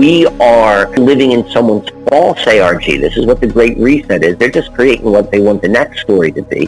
[0.00, 2.84] we are living in someone's false ARG.
[2.84, 4.38] This is what the Great Reset is.
[4.38, 6.66] They're just creating what they want the next story to be.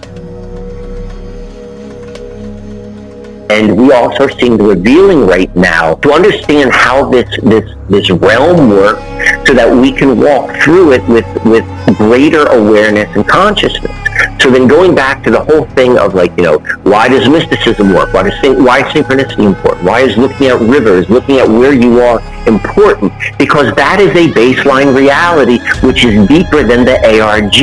[3.49, 8.11] And we also are seeing the revealing right now to understand how this this this
[8.11, 9.01] realm works
[9.49, 11.65] so that we can walk through it with, with
[11.97, 14.02] greater awareness and consciousness.
[14.43, 17.95] So then going back to the whole thing of like, you know, why does mysticism
[17.95, 18.13] work?
[18.13, 19.85] Why does why is synchronicity important?
[19.85, 23.13] Why is looking at rivers, looking at where you are important?
[23.39, 27.57] Because that is a baseline reality which is deeper than the ARG.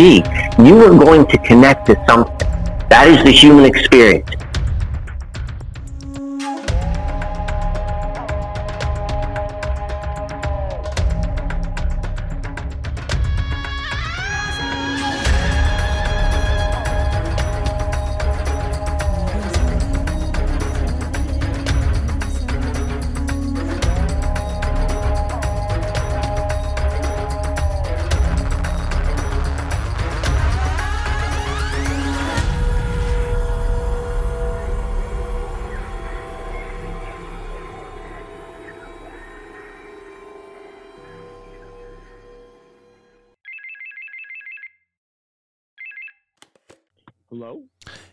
[0.65, 2.47] You are going to connect to something.
[2.87, 4.29] That is the human experience.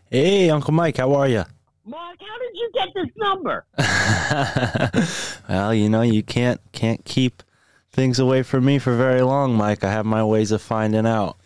[0.09, 1.43] Hey, Uncle Mike, how are you?
[1.85, 3.65] Mark, how did you get this number?
[5.49, 7.43] well, you know, you can't can't keep
[7.91, 9.83] things away from me for very long, Mike.
[9.83, 11.37] I have my ways of finding out.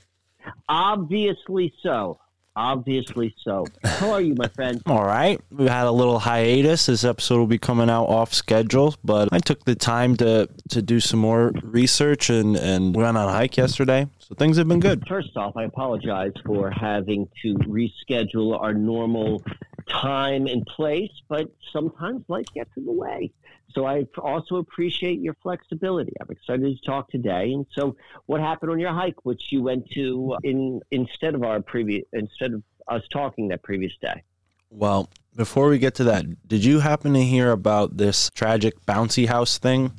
[0.70, 2.20] Obviously so.
[2.56, 3.66] Obviously so.
[3.84, 4.82] How are you, my friend?
[4.86, 5.40] All right.
[5.52, 6.88] We had a little hiatus.
[6.88, 10.82] This episode will be coming out off schedule, but I took the time to to
[10.82, 14.08] do some more research and and went on a hike yesterday.
[14.20, 15.08] So things have been good.
[15.08, 19.42] First off, I apologize for having to reschedule our normal
[19.88, 23.32] time and place, but sometimes life gets in the way.
[23.74, 26.14] So I also appreciate your flexibility.
[26.22, 27.54] I'm excited to talk today.
[27.54, 31.44] And so, what happened on your hike, which you went to uh, in instead of
[31.44, 34.24] our previous instead of us talking that previous day?
[34.70, 39.28] Well, before we get to that, did you happen to hear about this tragic bouncy
[39.28, 39.92] house thing?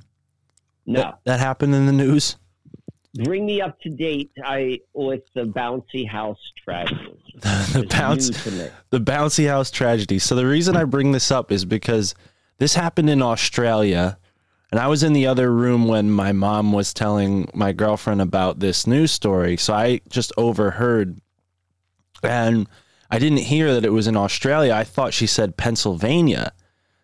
[0.86, 1.00] No.
[1.00, 2.36] That, that happened in the news.
[3.14, 4.30] Bring me up to date.
[4.42, 7.19] I with the bouncy house tragedy.
[7.34, 8.30] the, the bounce,
[8.88, 10.19] the bouncy house tragedy.
[10.19, 12.14] So the reason I bring this up is because
[12.62, 14.16] this happened in Australia.
[14.70, 18.60] And I was in the other room when my mom was telling my girlfriend about
[18.60, 19.56] this news story.
[19.56, 21.20] So I just overheard.
[22.22, 22.68] And
[23.10, 24.74] I didn't hear that it was in Australia.
[24.74, 26.52] I thought she said Pennsylvania.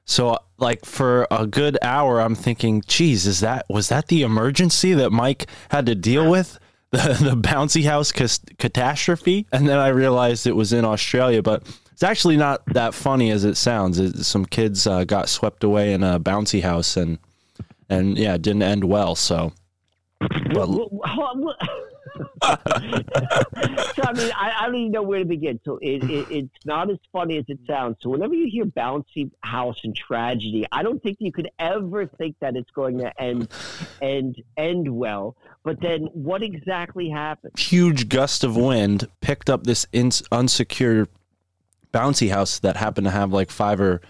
[0.05, 4.95] So like for a good hour I'm thinking, geez, is that was that the emergency
[4.95, 6.61] that Mike had to deal with?
[6.91, 9.47] The the bouncy house catastrophe?
[9.53, 11.65] And then I realized it was in Australia, but
[11.99, 13.99] it's actually not that funny as it sounds.
[13.99, 17.19] It, some kids uh, got swept away in a bouncy house, and
[17.89, 19.17] and yeah, it didn't end well.
[19.17, 19.53] So,
[20.21, 20.87] but, so
[22.45, 25.59] I mean, I, I, don't even know where to begin.
[25.65, 27.97] So it, it, it's not as funny as it sounds.
[28.01, 32.37] So whenever you hear bouncy house and tragedy, I don't think you could ever think
[32.41, 33.49] that it's going to end
[34.01, 35.35] end end well.
[35.65, 37.59] But then, what exactly happened?
[37.59, 39.85] Huge gust of wind picked up this
[40.31, 41.09] unsecured
[41.93, 44.01] bouncy house that happened to have like five or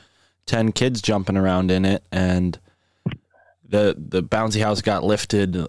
[0.46, 2.58] ten kids jumping around in it, and
[3.64, 5.66] the the bouncy house got lifted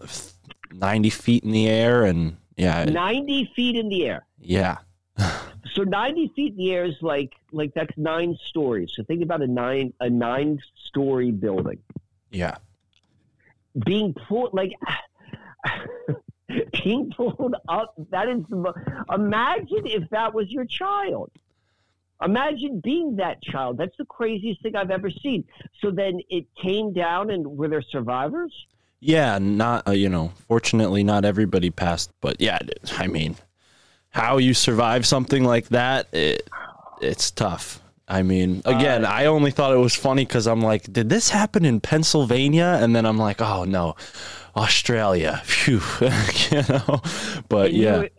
[0.74, 4.26] ninety feet in the air, and yeah, ninety feet in the air.
[4.40, 4.78] Yeah.
[5.74, 8.92] so ninety feet in the air is like like that's nine stories.
[8.96, 11.80] So think about a nine a nine story building.
[12.32, 12.58] Yeah.
[13.86, 14.74] Being pulled like.
[16.84, 18.44] being pulled up that is
[19.14, 21.30] imagine if that was your child
[22.24, 23.78] Imagine being that child.
[23.78, 25.46] That's the craziest thing I've ever seen.
[25.82, 28.54] So then it came down, and were there survivors?
[29.00, 30.34] Yeah, not uh, you know.
[30.48, 32.60] Fortunately, not everybody passed, but yeah,
[32.98, 33.38] I mean,
[34.10, 36.50] how you survive something like that, it,
[37.02, 37.82] it's tough.
[38.10, 41.30] I mean, again, uh, I only thought it was funny because I'm like, did this
[41.30, 42.80] happen in Pennsylvania?
[42.82, 43.96] And then I'm like, oh no,
[44.56, 45.42] Australia.
[45.46, 45.82] Phew,
[46.52, 47.02] you know.
[47.48, 48.02] But yeah.
[48.02, 48.10] You,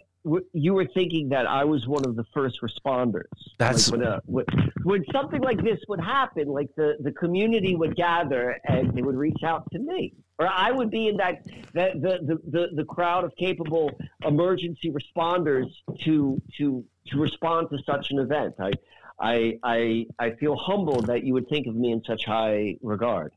[0.53, 3.25] you were thinking that I was one of the first responders.
[3.59, 4.45] That's like when, uh, when,
[4.83, 9.17] when, something like this would happen, like the, the community would gather and they would
[9.17, 11.45] reach out to me, or I would be in that,
[11.75, 13.91] that the, the, the, the crowd of capable
[14.27, 15.67] emergency responders
[16.05, 18.55] to to to respond to such an event.
[18.61, 18.73] I
[19.19, 23.33] I I I feel humbled that you would think of me in such high regard.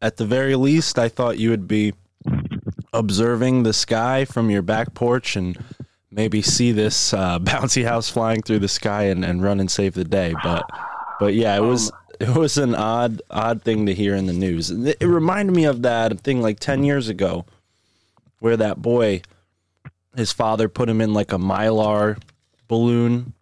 [0.00, 1.94] At the very least, I thought you would be
[2.92, 5.56] observing the sky from your back porch and
[6.12, 9.94] maybe see this uh, bouncy house flying through the sky and, and run and save
[9.94, 10.34] the day.
[10.42, 10.68] But
[11.18, 14.70] but yeah, it was it was an odd odd thing to hear in the news.
[14.70, 17.46] It reminded me of that thing like ten years ago,
[18.38, 19.22] where that boy,
[20.16, 22.20] his father put him in like a mylar
[22.68, 23.32] balloon,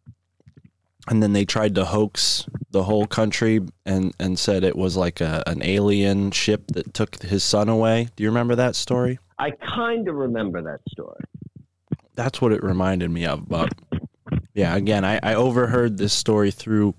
[1.08, 5.20] and then they tried to hoax the whole country and and said it was like
[5.20, 8.08] a, an alien ship that took his son away.
[8.16, 9.18] Do you remember that story?
[9.38, 11.24] I kind of remember that story.
[12.20, 13.48] That's what it reminded me of.
[13.48, 13.72] But
[14.52, 16.94] yeah, again, I, I overheard this story through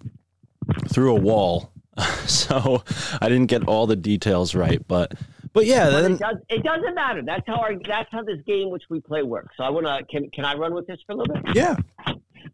[0.92, 1.72] through a wall,
[2.26, 2.84] so
[3.22, 4.82] I didn't get all the details right.
[4.88, 5.14] But
[5.54, 7.22] but yeah, then it, does, it doesn't matter.
[7.22, 9.56] That's how our that's how this game which we play works.
[9.58, 11.56] So I want to can can I run with this for a little bit?
[11.56, 11.76] yeah,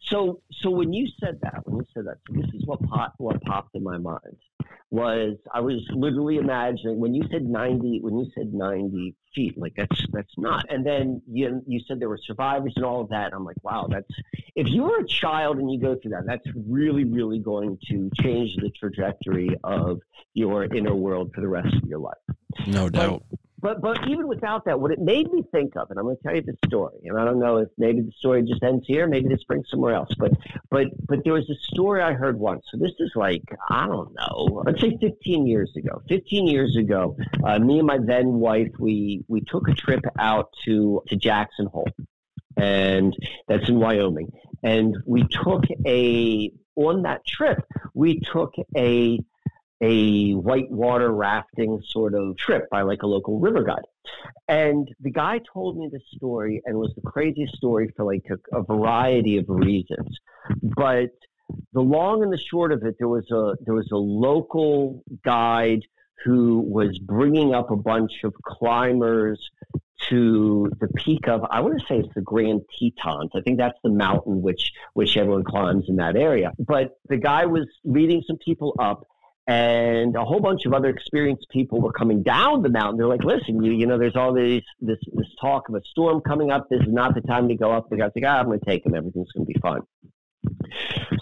[0.02, 3.14] So so when you said that, when you said that, so this is what pop,
[3.18, 4.38] what popped in my mind
[4.90, 9.74] was I was literally imagining when you said ninety when you said ninety feet, like
[9.76, 10.66] that's that's not.
[10.72, 13.34] And then you you said there were survivors and all of that.
[13.34, 14.08] I'm like, wow, that's
[14.56, 18.10] if you were a child and you go through that, that's really really going to
[18.22, 20.00] change the trajectory of
[20.34, 22.16] your inner world for the rest of your life.
[22.66, 23.24] no doubt.
[23.30, 26.16] But but but even without that, what it made me think of, and I'm going
[26.16, 28.86] to tell you the story, and I don't know if maybe the story just ends
[28.88, 30.10] here, maybe this brings somewhere else.
[30.18, 30.32] But
[30.70, 32.64] but but there was a story I heard once.
[32.72, 36.02] So this is like I don't know, let's say 15 years ago.
[36.08, 40.54] 15 years ago, uh, me and my then wife we we took a trip out
[40.64, 41.90] to to Jackson Hole,
[42.56, 43.14] and
[43.50, 44.32] that's in Wyoming.
[44.64, 47.66] And we took a on that trip
[47.98, 49.20] we took a
[49.82, 53.86] a whitewater rafting sort of trip by like a local river guide.
[54.48, 58.58] And the guy told me this story and was the craziest story for like a,
[58.58, 60.18] a variety of reasons.
[60.62, 61.12] But
[61.74, 65.82] the long and the short of it, there was a there was a local guide
[66.26, 69.40] who was bringing up a bunch of climbers
[70.10, 73.32] to the peak of I want to say it's the Grand Tetons.
[73.36, 76.52] I think that's the mountain which which everyone climbs in that area.
[76.58, 79.06] But the guy was leading some people up
[79.48, 82.98] and a whole bunch of other experienced people were coming down the mountain.
[82.98, 86.22] They're like, "Listen, you you know, there's all these this this talk of a storm
[86.22, 86.68] coming up.
[86.70, 88.66] This is not the time to go up." The guy's like, ah, "I'm going to
[88.66, 88.94] take them.
[88.94, 89.82] Everything's going to be fine."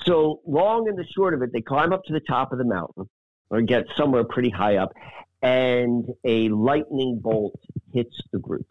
[0.06, 2.66] So long and the short of it, they climb up to the top of the
[2.66, 3.08] mountain
[3.50, 4.94] or get somewhere pretty high up,
[5.44, 7.60] and a lightning bolt
[7.94, 8.68] hits the group.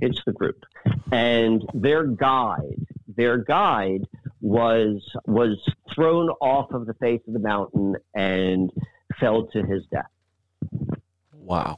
[0.00, 0.64] Hits the group,
[1.10, 4.06] and their guide, their guide
[4.40, 5.58] was was
[5.94, 8.70] thrown off of the face of the mountain and
[9.18, 10.10] fell to his death.
[11.32, 11.76] Wow.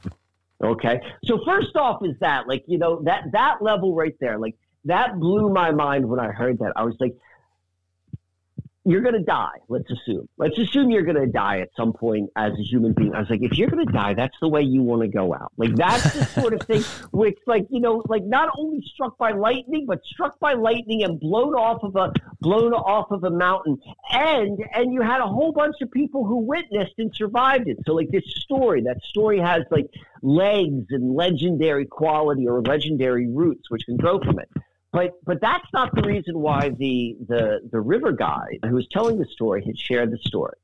[0.63, 0.99] Okay.
[1.25, 4.55] So first off is that like, you know, that that level right there, like
[4.85, 6.73] that blew my mind when I heard that.
[6.75, 7.15] I was like,
[8.83, 9.59] you're going to die.
[9.69, 10.27] Let's assume.
[10.37, 13.13] Let's assume you're going to die at some point as a human being.
[13.13, 15.35] I was like, if you're going to die, that's the way you want to go
[15.35, 15.51] out.
[15.55, 16.81] Like that's the sort of thing
[17.11, 21.19] which, like, you know, like not only struck by lightning, but struck by lightning and
[21.19, 23.77] blown off of a blown off of a mountain,
[24.11, 27.77] and and you had a whole bunch of people who witnessed and survived it.
[27.85, 29.87] So like this story, that story has like
[30.23, 34.49] legs and legendary quality or legendary roots which can grow from it.
[34.93, 39.17] But but that's not the reason why the the the river guy who was telling
[39.17, 40.57] the story had shared the story.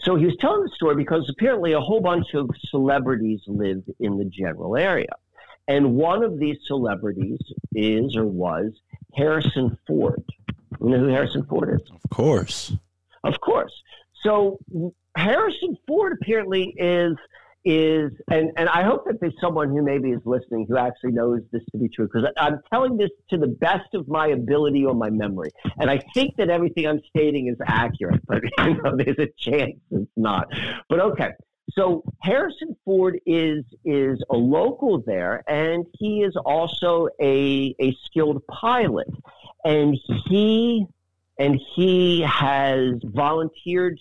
[0.00, 4.18] So he was telling the story because apparently a whole bunch of celebrities lived in
[4.18, 5.08] the general area.
[5.68, 7.38] And one of these celebrities
[7.74, 8.72] is or was
[9.14, 10.22] Harrison Ford.
[10.80, 11.88] You know who Harrison Ford is?
[11.90, 12.72] Of course.
[13.24, 13.72] Of course.
[14.22, 14.58] So
[15.16, 17.16] Harrison Ford apparently is
[17.64, 21.40] is and and I hope that there's someone who maybe is listening who actually knows
[21.52, 24.94] this to be true because I'm telling this to the best of my ability or
[24.94, 29.18] my memory, and I think that everything I'm stating is accurate, but you know, there's
[29.18, 30.48] a chance it's not.
[30.88, 31.30] But okay.
[31.70, 38.44] So Harrison Ford is is a local there, and he is also a a skilled
[38.48, 39.08] pilot,
[39.64, 39.96] and
[40.26, 40.86] he
[41.38, 43.98] and he has volunteered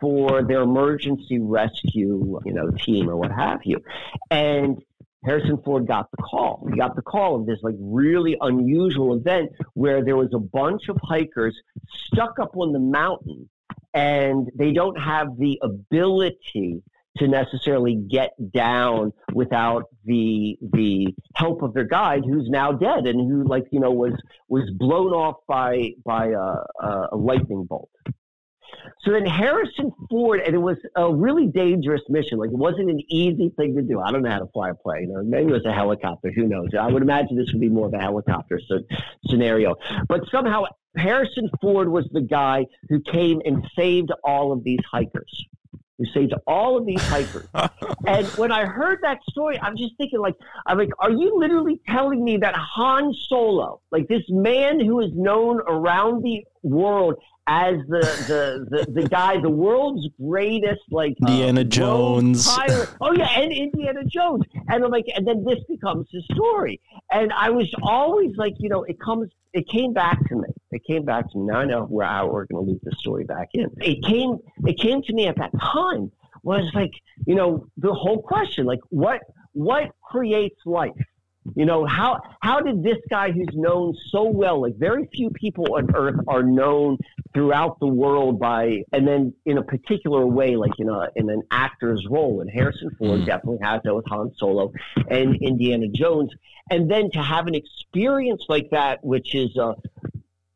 [0.00, 3.82] for their emergency rescue, you know, team or what have you.
[4.30, 4.82] And
[5.24, 6.66] Harrison Ford got the call.
[6.70, 10.88] He got the call of this like really unusual event where there was a bunch
[10.88, 11.60] of hikers
[12.06, 13.48] stuck up on the mountain
[13.92, 16.82] and they don't have the ability
[17.18, 23.20] to necessarily get down without the the help of their guide who's now dead and
[23.28, 24.14] who like you know was
[24.48, 27.90] was blown off by by a, a lightning bolt
[29.02, 32.38] so then Harrison Ford, and it was a really dangerous mission.
[32.38, 34.00] Like it wasn't an easy thing to do.
[34.00, 36.30] I don't know how to fly a plane, or maybe it was a helicopter.
[36.34, 36.68] Who knows?
[36.78, 38.80] I would imagine this would be more of a helicopter so,
[39.26, 39.76] scenario.
[40.08, 40.64] But somehow
[40.96, 45.46] Harrison Ford was the guy who came and saved all of these hikers.
[45.98, 47.46] Who saved all of these hikers?
[48.06, 50.34] and when I heard that story, I'm just thinking, like,
[50.66, 55.10] I'm like, are you literally telling me that Han Solo, like this man who is
[55.14, 57.14] known around the world
[57.46, 62.48] as the the, the, the guy, the world's greatest like Indiana uh, Jones.
[63.00, 64.44] Oh yeah, and Indiana Jones.
[64.68, 66.80] And I'm like, and then this becomes his story.
[67.10, 70.48] And I was always like, you know, it comes, it came back to me.
[70.70, 71.46] It came back to me.
[71.46, 73.68] Now I know where how we're going to loop the story back in.
[73.78, 76.12] It came, it came to me at that time
[76.42, 76.92] was like,
[77.26, 79.20] you know, the whole question, like, what
[79.52, 80.92] what creates life?
[81.56, 85.74] You know, how how did this guy who's known so well, like very few people
[85.74, 86.98] on earth are known
[87.34, 91.42] throughout the world by and then in a particular way, like in a in an
[91.50, 92.40] actor's role.
[92.40, 93.26] And Harrison Ford mm.
[93.26, 94.72] definitely has that with Han Solo
[95.08, 96.30] and Indiana Jones.
[96.70, 99.74] And then to have an experience like that, which is a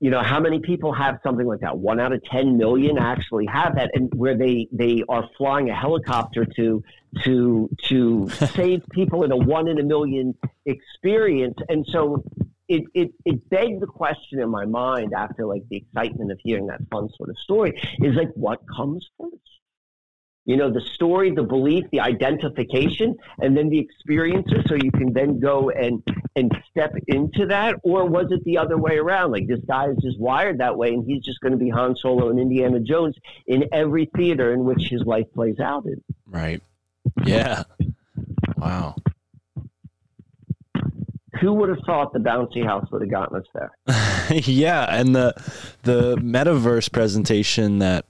[0.05, 3.47] you know how many people have something like that one out of 10 million actually
[3.47, 6.83] have that and where they they are flying a helicopter to
[7.23, 10.35] to to save people in a one in a million
[10.67, 11.57] experience.
[11.69, 12.25] And so
[12.69, 16.67] it, it, it begged the question in my mind after like the excitement of hearing
[16.69, 19.37] that fun sort of story is like what comes first?
[20.47, 24.65] You know the story the belief the identification and then the experiences.
[24.67, 26.03] So you can then go and
[26.37, 27.77] and step into that.
[27.83, 29.33] Or was it the other way around?
[29.33, 31.97] Like this guy is just wired that way and he's just going to be han
[31.97, 33.17] solo and indiana jones
[33.47, 36.03] in every theater in which his life plays out in.
[36.27, 36.61] Right
[37.25, 37.65] yeah.
[38.57, 38.97] Wow.
[41.41, 43.71] Who would have thought the bouncy house would have gotten us there?
[44.31, 45.35] Yeah and the
[45.83, 48.07] the metaverse presentation that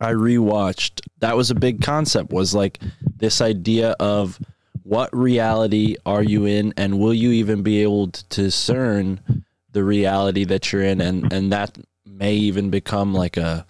[0.00, 2.78] I rewatched, that was a big concept was like
[3.16, 4.38] this idea of
[4.82, 10.44] what reality are you in and will you even be able to discern the reality
[10.44, 11.00] that you're in?
[11.02, 11.76] And and that
[12.06, 13.66] may even become like a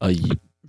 [0.00, 0.16] a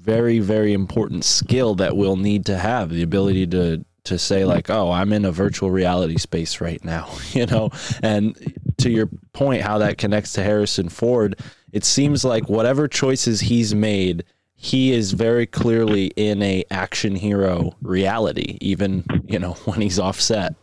[0.10, 4.70] very very important skill that we'll need to have the ability to to say like
[4.70, 7.70] oh i'm in a virtual reality space right now you know
[8.02, 11.40] and to your point how that connects to harrison ford
[11.72, 14.24] it seems like whatever choices he's made
[14.62, 20.54] he is very clearly in a action hero reality, even you know when he's offset.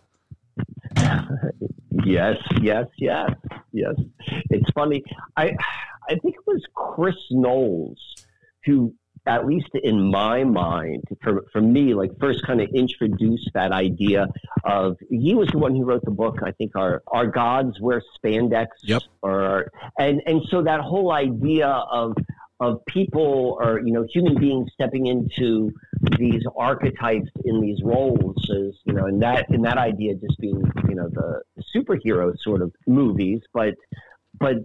[2.04, 3.30] yes, yes, yes,
[3.72, 3.94] yes.
[4.50, 5.02] It's funny.
[5.38, 5.56] I
[6.10, 7.98] I think it was Chris Knowles
[8.66, 8.94] who,
[9.26, 14.28] at least in my mind, for for me, like first kind of introduced that idea
[14.64, 14.96] of.
[15.10, 16.38] He was the one who wrote the book.
[16.44, 18.68] I think our our gods wear spandex.
[18.82, 19.02] Yep.
[19.22, 22.14] Or and and so that whole idea of
[22.60, 25.72] of people or you know human beings stepping into
[26.18, 30.62] these archetypes in these roles is you know and that and that idea just being
[30.88, 33.74] you know the, the superhero sort of movies but
[34.38, 34.56] but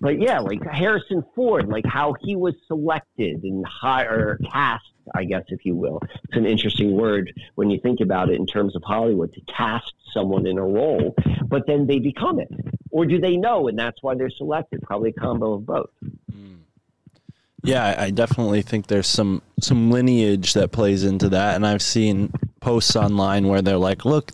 [0.00, 5.44] but yeah like harrison ford like how he was selected and higher cast i guess
[5.48, 6.00] if you will.
[6.24, 9.92] It's an interesting word when you think about it in terms of hollywood to cast
[10.12, 11.14] someone in a role
[11.50, 12.48] but then they become it.
[12.90, 14.82] Or do they know and that's why they're selected?
[14.82, 15.90] Probably a combo of both.
[16.32, 16.60] Mm.
[17.62, 22.32] Yeah, I definitely think there's some some lineage that plays into that, and I've seen
[22.60, 24.32] posts online where they're like, "Look,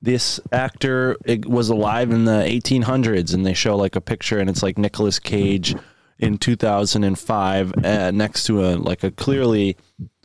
[0.00, 4.62] this actor was alive in the 1800s," and they show like a picture, and it's
[4.62, 5.74] like Nicolas Cage
[6.18, 9.76] in 2005 uh, next to a like a clearly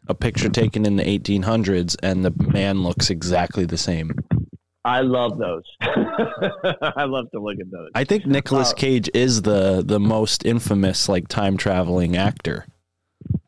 [0.08, 4.12] a picture taken in the 1800s, and the man looks exactly the same.
[4.86, 5.64] I love those.
[5.82, 7.90] I love to look at those.
[7.96, 12.66] I think Nicolas uh, Cage is the the most infamous like time traveling actor.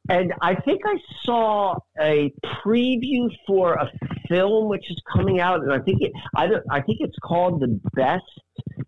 [0.10, 2.32] And I think I saw a
[2.64, 3.90] preview for a
[4.28, 7.80] film which is coming out, and I think it I, I think it's called the
[7.94, 8.24] best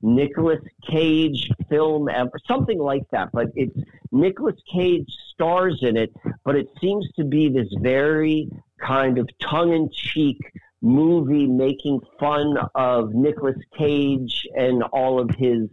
[0.02, 3.30] Nicolas Cage film ever, something like that.
[3.34, 3.76] But it's
[4.12, 6.12] Nicolas Cage stars in it,
[6.44, 10.38] but it seems to be this very kind of tongue in cheek
[10.82, 15.68] movie making fun of Nicolas Cage and all of his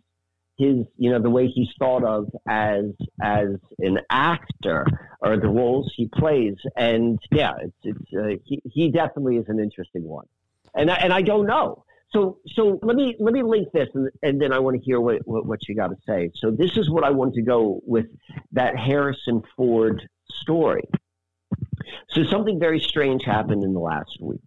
[0.57, 2.85] his you know the way he's thought of as
[3.23, 4.87] as an actor
[5.21, 6.57] or the roles he plays.
[6.77, 10.27] And yeah it's it's uh, he, he definitely is an interesting one.
[10.75, 11.85] And I, and I don't know.
[12.13, 15.01] So so let me let me link this and, and then I want to hear
[15.01, 16.31] what, what, what you got to say.
[16.37, 18.07] So this is what I want to go with
[18.53, 20.85] that Harrison Ford story.
[22.11, 24.41] So something very strange happened in the last week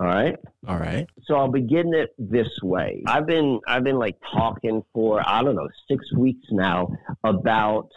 [0.00, 0.36] all right.
[0.66, 1.06] All right.
[1.24, 3.02] So I'll begin it this way.
[3.06, 6.92] I've been I've been like talking for I don't know six weeks now
[7.24, 7.88] about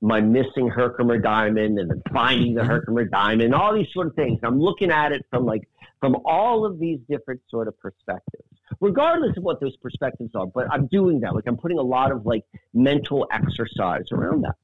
[0.00, 2.70] my missing Herkimer diamond and then finding the mm-hmm.
[2.70, 4.38] Herkimer diamond, all these sort of things.
[4.42, 5.68] I'm looking at it from like
[6.00, 10.46] from all of these different sort of perspectives regardless of what those perspectives are.
[10.46, 11.34] But I'm doing that.
[11.34, 14.56] Like I'm putting a lot of like mental exercise around that.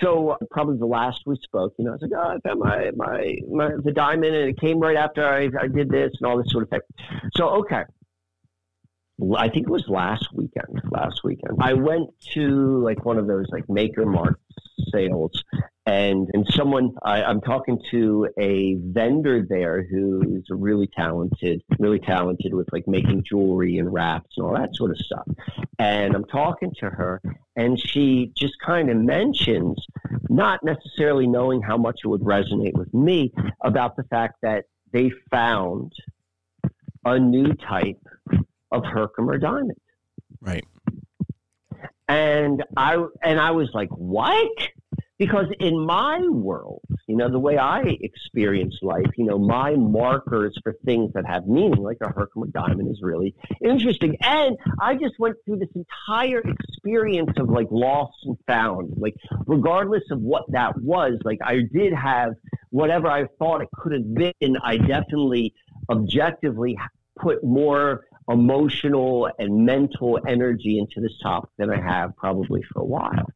[0.00, 2.90] So probably the last we spoke, you know, I was like, oh, I found my,
[2.96, 6.38] my, my, the diamond and it came right after I, I did this and all
[6.38, 6.80] this sort of thing.
[7.36, 7.82] So, okay.
[9.36, 10.80] I think it was last weekend.
[10.90, 14.40] Last weekend, I went to like one of those like Maker Mart
[14.92, 15.44] sales,
[15.86, 22.54] and and someone I, I'm talking to a vendor there who's really talented, really talented
[22.54, 25.26] with like making jewelry and wraps and all that sort of stuff.
[25.78, 27.20] And I'm talking to her,
[27.56, 29.84] and she just kind of mentions,
[30.28, 33.32] not necessarily knowing how much it would resonate with me,
[33.62, 35.92] about the fact that they found
[37.04, 38.00] a new type
[38.72, 39.80] of Herkimer diamond.
[40.40, 40.64] Right.
[42.10, 44.68] And I and I was like, "What?"
[45.16, 50.58] Because in my world, you know, the way I experience life, you know, my markers
[50.62, 54.16] for things that have meaning, like a Herkimer diamond, is really interesting.
[54.22, 58.94] And I just went through this entire experience of like lost and found.
[58.96, 59.14] Like,
[59.46, 62.32] regardless of what that was, like I did have
[62.70, 64.56] whatever I thought it could have been.
[64.64, 65.54] I definitely
[65.88, 66.76] objectively
[67.16, 72.84] put more emotional and mental energy into this topic than I have probably for a
[72.84, 73.30] while.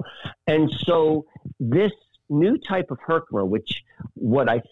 [0.47, 1.27] And so
[1.59, 1.93] this
[2.29, 3.83] new type of Herkimer, which
[4.15, 4.63] what I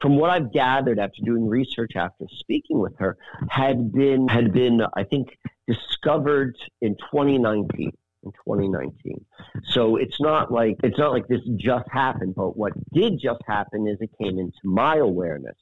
[0.00, 3.16] from what I've gathered after doing research after speaking with her,
[3.48, 7.92] had been had been I think discovered in 2019
[8.24, 9.24] in 2019.
[9.68, 13.86] So it's not like it's not like this just happened, but what did just happen
[13.86, 15.56] is it came into my awareness.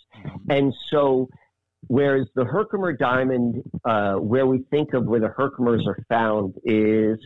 [0.48, 1.28] And so
[1.86, 7.18] Whereas the Herkimer diamond, uh, where we think of where the Herkimers are found, is,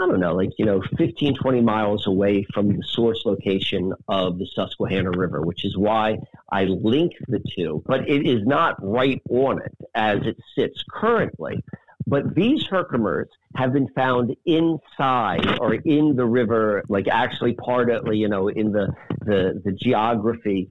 [0.00, 4.38] I don't know, like, you know, 15, 20 miles away from the source location of
[4.38, 6.18] the Susquehanna River, which is why
[6.50, 7.82] I link the two.
[7.86, 11.62] But it is not right on it as it sits currently.
[12.08, 18.14] But these Herkimers have been found inside or in the river, like actually part of,
[18.14, 18.94] you know, in the,
[19.24, 20.70] the, the geography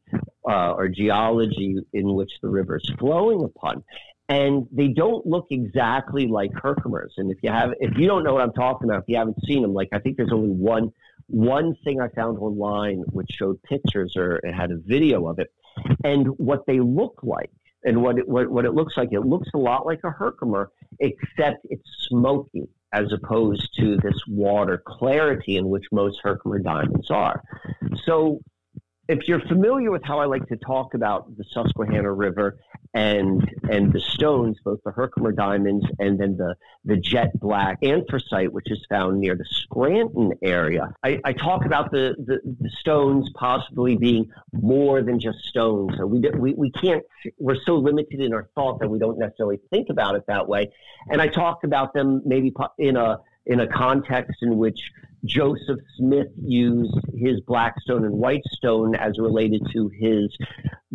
[0.50, 3.84] uh, or geology in which the river is flowing upon.
[4.30, 7.12] And they don't look exactly like Herkimers.
[7.18, 9.44] And if you have, if you don't know what I'm talking about, if you haven't
[9.46, 10.92] seen them, like I think there's only one,
[11.28, 15.52] one thing I found online which showed pictures or had a video of it,
[16.04, 17.52] and what they look like
[17.86, 19.10] and what it, what, what it looks like.
[19.12, 24.82] It looks a lot like a Herkimer, except it's smoky as opposed to this water
[24.86, 27.44] clarity in which most Herkimer diamonds are.
[28.06, 28.42] So
[29.08, 32.58] if you're familiar with how I like to talk about the Susquehanna River
[32.94, 38.52] and and the stones, both the Herkimer diamonds and then the the jet black anthracite,
[38.52, 43.30] which is found near the Scranton area, I, I talk about the, the, the stones
[43.36, 45.94] possibly being more than just stones.
[45.98, 47.04] So we, we we can't
[47.38, 50.72] we're so limited in our thought that we don't necessarily think about it that way.
[51.12, 54.80] And I talk about them maybe in a in a context in which
[55.26, 60.36] Joseph Smith used his Blackstone and Whitestone as related to his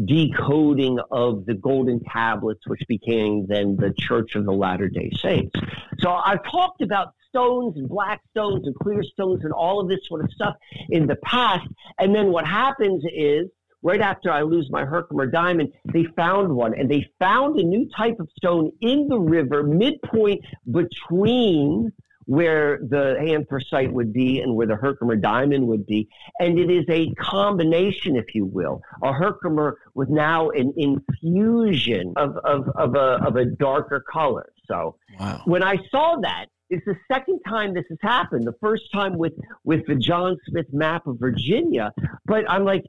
[0.04, 5.54] decoding of the golden tablets, which became then the Church of the Latter day Saints.
[5.98, 10.00] So I've talked about stones and black stones and clear stones and all of this
[10.08, 10.54] sort of stuff
[10.88, 11.68] in the past.
[11.98, 13.46] And then what happens is
[13.82, 17.88] right after I lose my Herkimer diamond, they found one and they found a new
[17.96, 21.92] type of stone in the river, midpoint between
[22.30, 26.08] where the anthracite would be and where the Herkimer diamond would be.
[26.38, 32.36] And it is a combination, if you will, a Herkimer with now an infusion of,
[32.44, 34.52] of, of, a, of a darker color.
[34.68, 35.42] So wow.
[35.44, 38.46] when I saw that, it's the second time this has happened.
[38.46, 39.32] The first time with,
[39.64, 41.90] with the John Smith map of Virginia.
[42.26, 42.84] But I'm like,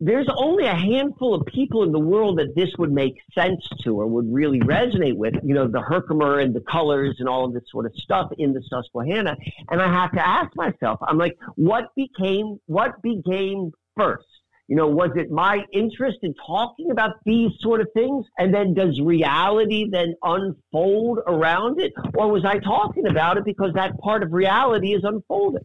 [0.00, 3.98] there's only a handful of people in the world that this would make sense to
[3.98, 7.54] or would really resonate with, you know, the Herkimer and the colors and all of
[7.54, 9.36] this sort of stuff in the Susquehanna.
[9.70, 14.26] And I have to ask myself, I'm like, what became, what became first?
[14.68, 18.26] You know, was it my interest in talking about these sort of things?
[18.36, 21.92] And then does reality then unfold around it?
[22.14, 25.62] Or was I talking about it because that part of reality is unfolding?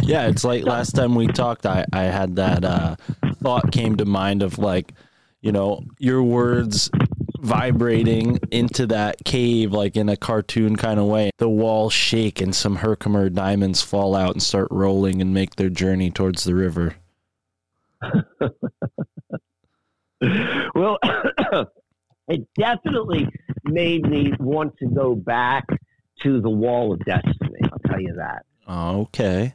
[0.00, 2.96] Yeah, it's like last time we talked, I, I had that uh,
[3.42, 4.92] thought came to mind of like,
[5.40, 6.90] you know, your words
[7.40, 11.30] vibrating into that cave like in a cartoon kind of way.
[11.38, 15.70] The walls shake and some Herkimer diamonds fall out and start rolling and make their
[15.70, 16.94] journey towards the river.
[20.74, 20.98] well,
[22.28, 23.28] it definitely
[23.64, 25.66] made me want to go back
[26.22, 27.58] to the wall of destiny.
[27.64, 28.44] I'll tell you that.
[28.68, 29.54] Okay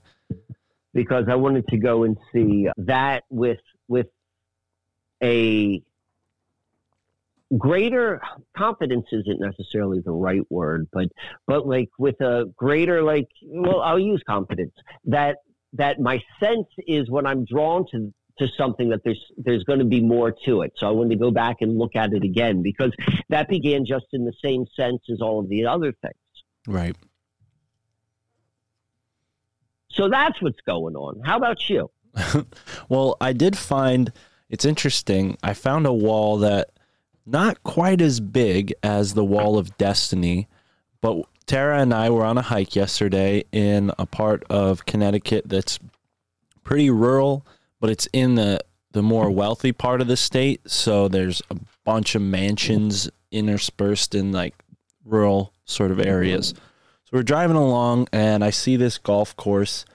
[0.97, 4.07] because I wanted to go and see that with with
[5.23, 5.83] a
[7.55, 8.19] greater
[8.57, 11.09] confidence isn't necessarily the right word, but
[11.45, 14.73] but like with a greater like well, I'll use confidence
[15.05, 15.37] that
[15.73, 19.85] that my sense is when I'm drawn to to something that there's there's going to
[19.85, 20.73] be more to it.
[20.77, 22.91] So I wanted to go back and look at it again because
[23.29, 26.15] that began just in the same sense as all of the other things.
[26.67, 26.95] Right.
[29.97, 31.21] So that's what's going on.
[31.25, 31.89] How about you?
[32.89, 34.11] well, I did find
[34.49, 35.37] it's interesting.
[35.43, 36.69] I found a wall that
[37.25, 40.47] not quite as big as the wall of destiny,
[41.01, 45.79] but Tara and I were on a hike yesterday in a part of Connecticut that's
[46.63, 47.45] pretty rural,
[47.79, 50.61] but it's in the the more wealthy part of the state.
[50.69, 54.55] So there's a bunch of mansions interspersed in like
[55.05, 56.53] rural sort of areas.
[57.07, 59.85] So we're driving along and I see this golf course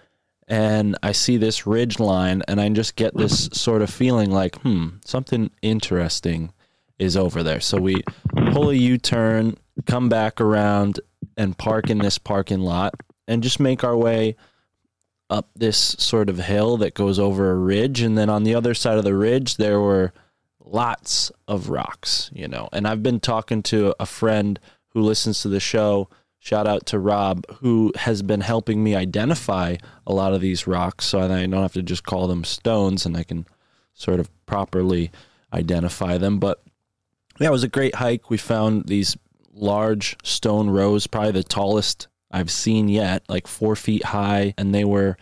[0.49, 4.59] and I see this ridge line and I just get this sort of feeling like,
[4.63, 6.55] hmm, something interesting
[6.99, 7.61] is over there.
[7.61, 8.03] So we
[8.53, 11.01] pull a U turn, come back around
[11.37, 12.95] and park in this parking lot
[13.29, 14.35] and just make our way
[15.29, 18.73] up this sort of hill that goes over a ridge and then on the other
[18.73, 20.15] side of the ridge there were
[20.65, 25.49] lots of rocks you know and i've been talking to a friend who listens to
[25.49, 26.07] the show
[26.43, 29.77] shout out to rob who has been helping me identify
[30.07, 33.17] a lot of these rocks so i don't have to just call them stones and
[33.17, 33.47] i can
[33.95, 35.11] sort of properly
[35.53, 36.63] identify them but
[37.39, 39.17] yeah it was a great hike we found these
[39.55, 44.85] large stone rows probably the tallest I've seen yet, like four feet high, and they
[44.85, 45.17] were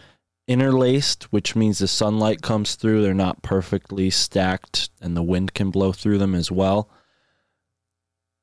[0.46, 3.02] interlaced, which means the sunlight comes through.
[3.02, 6.88] They're not perfectly stacked, and the wind can blow through them as well.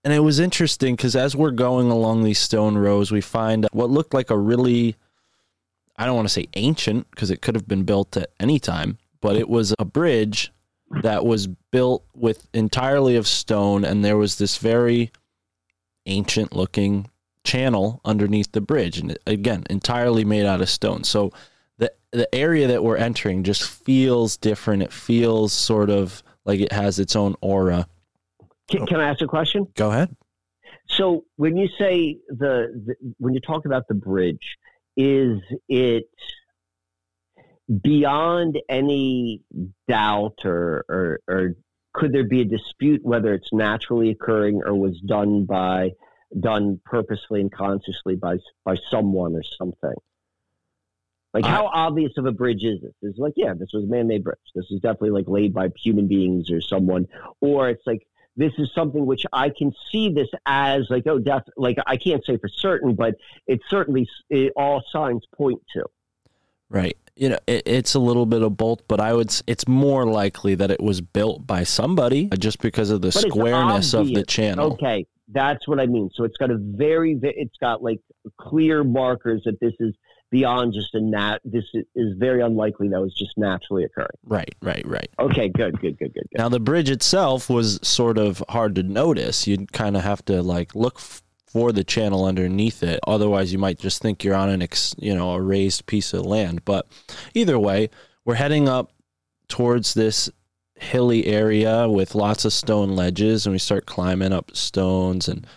[0.07, 3.89] And it was interesting because as we're going along these stone rows, we find what
[3.89, 4.95] looked like a really,
[5.97, 8.99] I don't want to say ancient because it could have been built at any time,
[9.19, 10.53] but it was a bridge
[11.03, 15.11] that was built with entirely of stone, and there was this very
[16.05, 17.09] ancient looking
[17.43, 21.03] channel underneath the bridge and again entirely made out of stone.
[21.03, 21.33] So
[21.79, 24.83] the the area that we're entering just feels different.
[24.83, 27.89] It feels sort of like it has its own aura
[28.69, 30.15] can, can i ask a question go ahead
[30.89, 34.57] so when you say the, the when you talk about the bridge
[34.95, 36.09] is it
[37.81, 39.41] beyond any
[39.87, 41.55] doubt or, or, or
[41.93, 45.91] could there be a dispute whether it's naturally occurring or was done by
[46.39, 49.95] done purposely and consciously by by someone or something.
[51.33, 52.93] Like how obvious of a bridge is this?
[53.01, 54.37] It's like, yeah, this was a man-made bridge.
[54.55, 57.07] This is definitely like laid by human beings or someone,
[57.41, 61.43] or it's like this is something which I can see this as like, oh, death.
[61.57, 63.15] Like I can't say for certain, but
[63.47, 65.85] it certainly it, all signs point to.
[66.69, 66.95] Right.
[67.15, 69.33] You know, it, it's a little bit of both, but I would.
[69.47, 73.21] It's more likely that it was built by somebody uh, just because of the but
[73.21, 74.73] squareness of the channel.
[74.73, 76.11] Okay, that's what I mean.
[76.13, 77.99] So it's got a very, it's got like
[78.39, 79.95] clear markers that this is
[80.29, 81.39] beyond just a nat.
[81.45, 84.09] This is very unlikely that was just naturally occurring.
[84.25, 85.09] Right, right, right.
[85.19, 86.27] Okay, good, good, good, good.
[86.29, 86.37] good.
[86.37, 89.47] Now the bridge itself was sort of hard to notice.
[89.47, 92.99] You'd kind of have to like look for the channel underneath it.
[93.07, 96.25] Otherwise, you might just think you're on an, ex, you know, a raised piece of
[96.25, 96.65] land.
[96.65, 96.87] But
[97.33, 97.89] either way,
[98.25, 98.91] we're heading up
[99.47, 100.29] towards this
[100.75, 105.47] hilly area with lots of stone ledges and we start climbing up stones and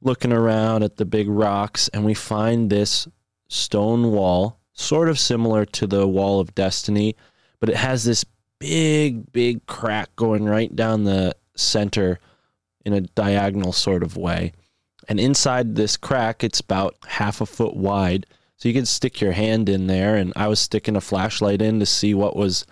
[0.00, 3.08] looking around at the big rocks and we find this
[3.48, 7.16] stone wall sort of similar to the wall of destiny
[7.60, 8.24] but it has this
[8.58, 12.18] big big crack going right down the center
[12.84, 14.52] in a diagonal sort of way
[15.08, 19.32] and inside this crack it's about half a foot wide so you can stick your
[19.32, 22.64] hand in there and i was sticking a flashlight in to see what was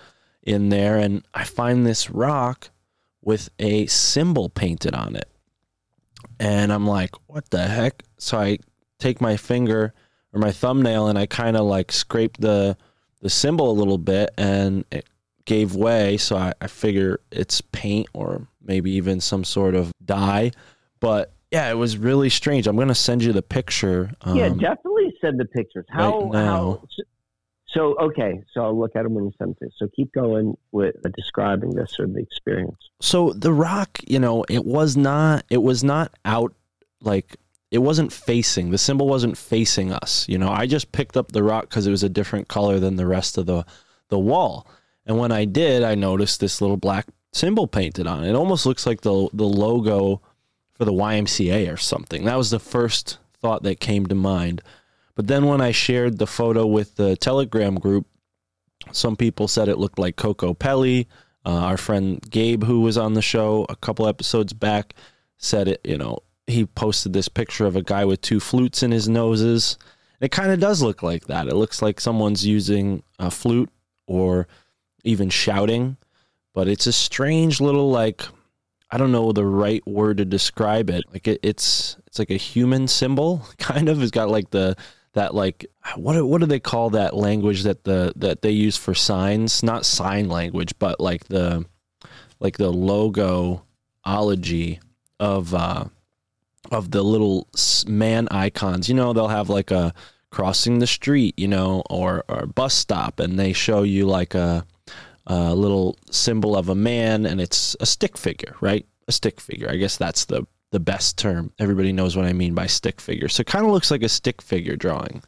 [0.47, 2.71] in there and I find this rock
[3.21, 5.29] with a symbol painted on it.
[6.39, 8.05] And I'm like, what the heck?
[8.19, 8.59] So I
[9.01, 9.93] take my finger
[10.37, 12.77] or my thumbnail and I kind of like scraped the
[13.22, 15.07] the symbol a little bit and it
[15.46, 16.18] gave way.
[16.18, 20.53] So I, I figure it's paint or maybe even some sort of dye.
[21.01, 22.66] But yeah, it was really strange.
[22.66, 24.12] I'm gonna send you the picture.
[24.20, 25.87] Um, yeah, definitely send the pictures.
[25.88, 26.83] How right how
[27.68, 29.72] so okay, so I'll look at them when you send it.
[29.77, 32.77] So keep going with uh, describing this or the experience.
[33.01, 36.55] So the rock, you know, it was not it was not out
[37.01, 37.37] like
[37.77, 40.27] it wasn't facing the symbol wasn't facing us.
[40.31, 42.97] You know, I just picked up the rock because it was a different color than
[42.97, 43.67] the rest of the
[44.09, 44.67] the wall.
[45.05, 48.31] And when I did, I noticed this little black symbol painted on it.
[48.31, 50.23] It almost looks like the the logo
[50.73, 52.25] for the YMCA or something.
[52.25, 54.62] That was the first thought that came to mind.
[55.15, 58.07] But then when I shared the photo with the Telegram group,
[58.91, 61.09] some people said it looked like Kokopelli.
[61.45, 64.95] Uh, our friend Gabe, who was on the show a couple episodes back,
[65.37, 65.81] said it.
[65.85, 69.79] You know, he posted this picture of a guy with two flutes in his noses.
[70.21, 71.49] It kind of does look like that.
[71.49, 73.71] It looks like someone's using a flute,
[74.07, 74.47] or
[75.05, 75.97] even shouting,
[76.55, 78.23] but it's a strange little like
[78.91, 81.05] I don't know the right word to describe it.
[81.13, 84.03] Like it, it's it's like a human symbol, kind of.
[84.03, 84.77] It's got like the
[85.15, 88.95] that like what what do they call that language that the that they use for
[88.95, 89.63] signs?
[89.63, 91.65] Not sign language, but like the
[92.39, 93.65] like the logo
[94.05, 94.79] ology
[95.19, 95.87] of uh
[96.70, 97.48] of the little
[97.87, 98.88] man icons.
[98.88, 99.94] You know, they'll have like a
[100.31, 104.64] crossing the street, you know, or or bus stop, and they show you like a
[105.26, 108.87] a little symbol of a man, and it's a stick figure, right?
[109.09, 109.68] A stick figure.
[109.70, 111.52] I guess that's the the best term.
[111.59, 113.29] Everybody knows what I mean by stick figure.
[113.29, 115.22] So it kind of looks like a stick figure drawing.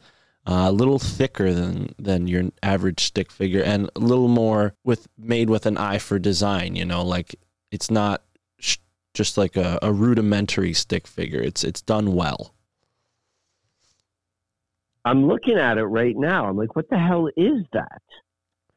[0.47, 5.07] Uh, a little thicker than than your average stick figure, and a little more with
[5.17, 6.75] made with an eye for design.
[6.75, 7.35] You know, like
[7.71, 8.23] it's not
[9.13, 11.41] just like a, a rudimentary stick figure.
[11.41, 12.53] It's it's done well.
[15.05, 16.47] I'm looking at it right now.
[16.47, 18.01] I'm like, what the hell is that?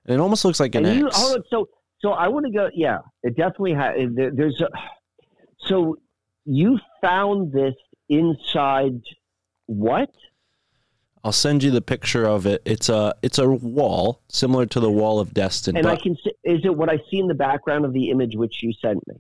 [0.07, 1.21] it almost looks like an and X.
[1.21, 1.69] You, so
[2.01, 2.71] so I want to go.
[2.75, 3.95] Yeah, it definitely has.
[4.15, 4.69] There, there's a.
[5.67, 5.99] So
[6.45, 7.75] you found this
[8.09, 9.01] inside
[9.67, 10.11] what?
[11.25, 12.63] I'll send you the picture of it.
[12.65, 15.79] It's a it's a wall similar to the wall of destiny.
[15.79, 18.11] And but, I can see, is it what I see in the background of the
[18.11, 19.15] image which you sent me?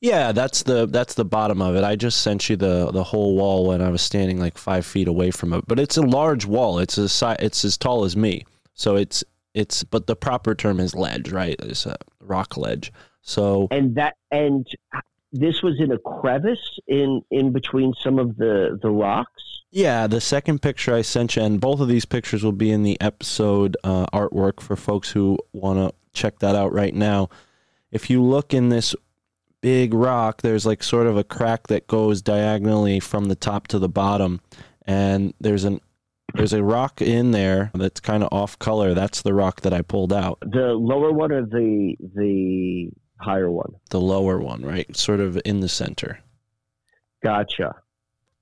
[0.00, 1.82] Yeah, that's the that's the bottom of it.
[1.82, 5.08] I just sent you the the whole wall when I was standing like five feet
[5.08, 5.64] away from it.
[5.66, 6.78] But it's a large wall.
[6.78, 8.44] It's a it's as tall as me.
[8.74, 11.56] So it's it's but the proper term is ledge, right?
[11.58, 12.92] It's a rock ledge.
[13.22, 14.66] So and that and
[15.32, 19.42] this was in a crevice in in between some of the the rocks.
[19.70, 22.84] Yeah, the second picture I sent you, and both of these pictures will be in
[22.84, 27.28] the episode uh, artwork for folks who want to check that out right now.
[27.90, 28.94] If you look in this
[29.60, 33.78] big rock, there's like sort of a crack that goes diagonally from the top to
[33.78, 34.40] the bottom,
[34.86, 35.80] and there's an
[36.34, 38.94] there's a rock in there that's kind of off color.
[38.94, 40.38] That's the rock that I pulled out.
[40.42, 42.90] The lower one or the the
[43.20, 43.74] higher one?
[43.90, 44.94] The lower one, right?
[44.96, 46.20] Sort of in the center.
[47.22, 47.74] Gotcha.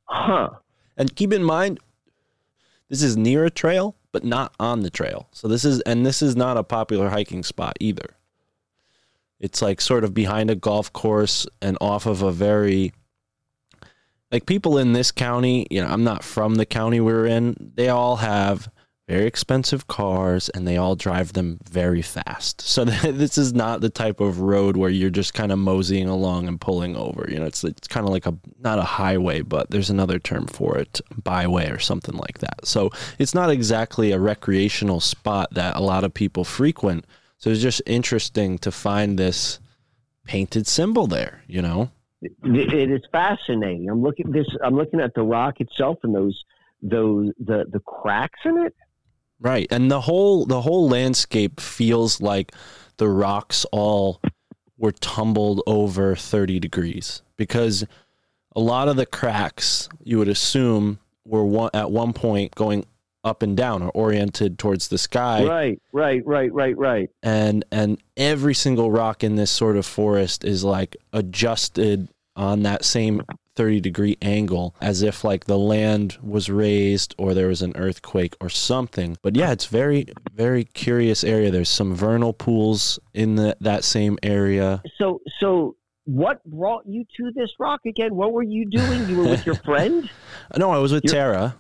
[0.05, 0.51] Huh.
[0.97, 1.81] And keep in mind,
[2.89, 5.29] this is near a trail, but not on the trail.
[5.33, 8.17] So this is, and this is not a popular hiking spot either.
[9.39, 12.93] It's like sort of behind a golf course and off of a very,
[14.31, 17.89] like people in this county, you know, I'm not from the county we're in, they
[17.89, 18.69] all have
[19.09, 22.61] very expensive cars and they all drive them very fast.
[22.61, 26.49] So this is not the type of road where you're just kind of moseying along
[26.49, 27.27] and pulling over.
[27.31, 30.47] You know, it's it's kind of like a not a highway, but there's another term
[30.47, 32.67] for it, byway or something like that.
[32.67, 37.05] So it's not exactly a recreational spot that a lot of people frequent.
[37.47, 39.61] So it's just interesting to find this
[40.25, 41.93] painted symbol there, you know.
[42.21, 43.89] It is fascinating.
[43.89, 46.43] I'm looking this I'm looking at the rock itself and those
[46.83, 48.75] those the the cracks in it
[49.39, 49.69] Right.
[49.71, 52.53] And the whole the whole landscape feels like
[52.97, 54.21] the rocks all
[54.77, 57.85] were tumbled over 30 degrees because
[58.57, 62.87] a lot of the cracks you would assume were one, at one point going
[63.27, 65.45] up and down or oriented towards the sky.
[65.45, 67.11] Right, right, right, right, right.
[67.23, 72.85] And and every single rock in this sort of forest is like adjusted on that
[72.85, 73.23] same
[73.57, 78.37] 30 degree angle as if like the land was raised or there was an earthquake
[78.41, 79.17] or something.
[79.23, 81.51] But yeah, it's very, very curious area.
[81.51, 84.83] There's some vernal pools in the, that same area.
[84.99, 88.15] So, so what brought you to this rock again?
[88.15, 89.09] What were you doing?
[89.09, 90.09] You were with your friend?
[90.57, 91.57] no, I was with Tara.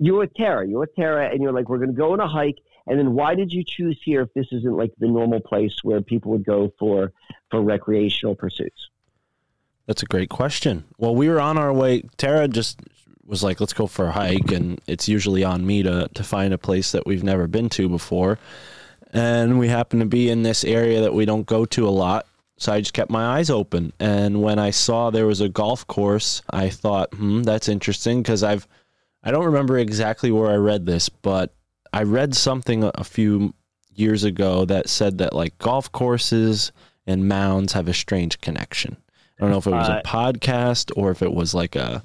[0.00, 0.66] You were with Tara.
[0.66, 2.58] you're with Tara, and you're like, we're going to go on a hike.
[2.86, 6.00] And then why did you choose here if this isn't like the normal place where
[6.00, 7.12] people would go for
[7.50, 8.88] for recreational pursuits?
[9.86, 10.84] That's a great question.
[10.98, 12.02] Well, we were on our way.
[12.16, 12.80] Tara just
[13.26, 14.50] was like, let's go for a hike.
[14.50, 17.88] And it's usually on me to, to find a place that we've never been to
[17.88, 18.38] before.
[19.12, 22.26] And we happen to be in this area that we don't go to a lot.
[22.56, 23.92] So I just kept my eyes open.
[24.00, 28.42] And when I saw there was a golf course, I thought, hmm, that's interesting because
[28.42, 28.66] I've,
[29.22, 31.54] I don't remember exactly where I read this, but
[31.92, 33.54] I read something a few
[33.94, 36.72] years ago that said that like golf courses
[37.06, 38.96] and mounds have a strange connection.
[39.38, 42.02] I don't know if it was a podcast or if it was like a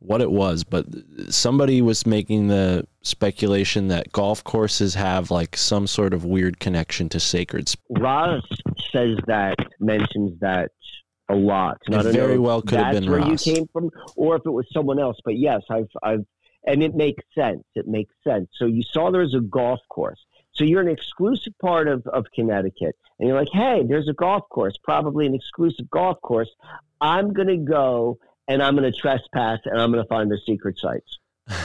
[0.00, 0.86] what it was, but
[1.28, 7.08] somebody was making the speculation that golf courses have like some sort of weird connection
[7.08, 7.72] to sacred.
[7.90, 8.42] Ross
[8.92, 10.70] says that mentions that
[11.28, 11.78] a lot.
[11.86, 13.46] And it very well could have been where Ross.
[13.46, 15.16] you came from, or if it was someone else.
[15.24, 16.24] But yes, I've, I've,
[16.68, 17.64] and it makes sense.
[17.74, 18.48] It makes sense.
[18.56, 20.24] So you saw there was a golf course.
[20.52, 22.94] So you're an exclusive part of, of Connecticut.
[23.18, 26.50] And you're like, hey, there's a golf course, probably an exclusive golf course.
[27.00, 30.38] I'm going to go and I'm going to trespass and I'm going to find the
[30.46, 31.18] secret sites.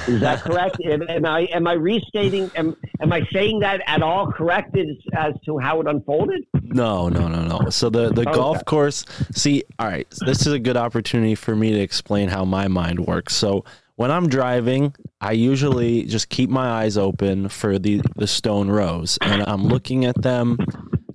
[0.08, 0.78] Is that correct?
[0.86, 2.50] am, am, I am I restating?
[2.56, 6.46] Am, am I saying that at all correct as, as to how it unfolded?
[6.62, 7.70] No, no, no, no.
[7.70, 8.32] So the the okay.
[8.32, 9.06] golf course.
[9.34, 10.08] See, all right.
[10.26, 13.36] This is a good opportunity for me to explain how my mind works.
[13.36, 18.70] So when I'm driving, I usually just keep my eyes open for the the stone
[18.70, 20.58] rows, and I'm looking at them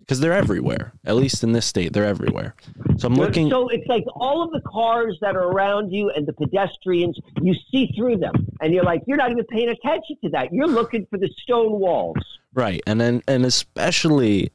[0.09, 0.93] because they're everywhere.
[1.05, 2.55] At least in this state, they're everywhere.
[2.97, 3.51] So I'm looking.
[3.51, 7.55] So it's like all of the cars that are around you and the pedestrians, you
[7.71, 10.53] see through them, and you're like, you're not even paying attention to that.
[10.53, 12.17] You're looking for the stone walls.
[12.55, 14.51] Right, and then and especially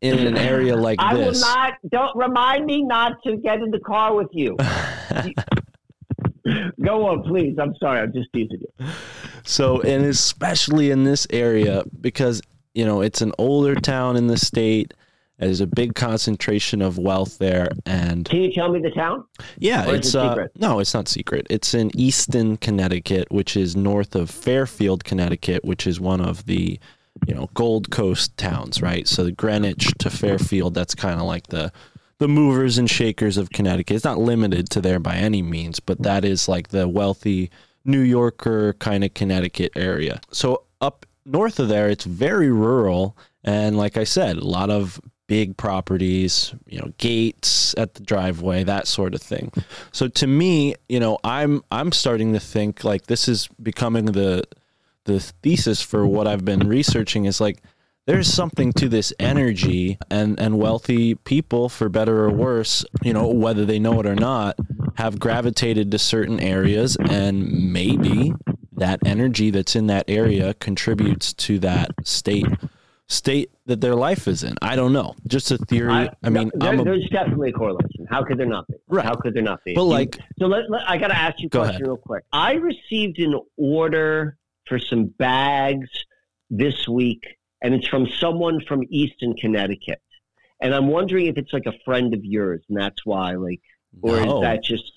[0.00, 1.42] in an area like I this.
[1.42, 1.74] I will not.
[1.90, 4.56] Don't remind me not to get in the car with you.
[6.84, 7.56] Go on, please.
[7.60, 8.00] I'm sorry.
[8.00, 8.86] I'm just teasing you.
[9.44, 12.42] So, and especially in this area, because
[12.74, 14.92] you know, it's an older town in the state.
[15.38, 19.24] There's a big concentration of wealth there, and can you tell me the town?
[19.58, 21.46] Yeah, it's it uh, no, it's not secret.
[21.50, 26.78] It's in Easton, Connecticut, which is north of Fairfield, Connecticut, which is one of the
[27.26, 29.06] you know Gold Coast towns, right?
[29.06, 31.70] So the Greenwich to Fairfield, that's kind of like the
[32.18, 33.96] the movers and shakers of Connecticut.
[33.96, 37.50] It's not limited to there by any means, but that is like the wealthy
[37.84, 40.20] New Yorker kind of Connecticut area.
[40.30, 43.16] So up north of there, it's very rural.
[43.44, 48.64] And like I said, a lot of big properties, you know, gates at the driveway,
[48.64, 49.52] that sort of thing.
[49.92, 54.44] So to me, you know, I'm I'm starting to think like this is becoming the
[55.04, 57.62] the thesis for what I've been researching is like
[58.06, 63.28] there's something to this energy and and wealthy people for better or worse, you know,
[63.28, 64.56] whether they know it or not,
[64.96, 68.32] have gravitated to certain areas and maybe
[68.76, 72.46] that energy that's in that area contributes to that state
[73.08, 74.54] state that their life is in.
[74.62, 75.14] I don't know.
[75.26, 75.92] Just a theory.
[75.92, 78.06] I, I mean, there, a, there's definitely a correlation.
[78.10, 78.74] How could there not be?
[78.88, 79.04] Right.
[79.04, 79.74] How could there not be?
[79.74, 81.86] But like, so let, let, I got to ask you a question ahead.
[81.86, 82.24] real quick.
[82.32, 85.88] I received an order for some bags
[86.50, 90.00] this week, and it's from someone from Easton, Connecticut.
[90.60, 93.60] And I'm wondering if it's like a friend of yours, and that's why, like,
[94.02, 94.36] or no.
[94.36, 94.90] is that just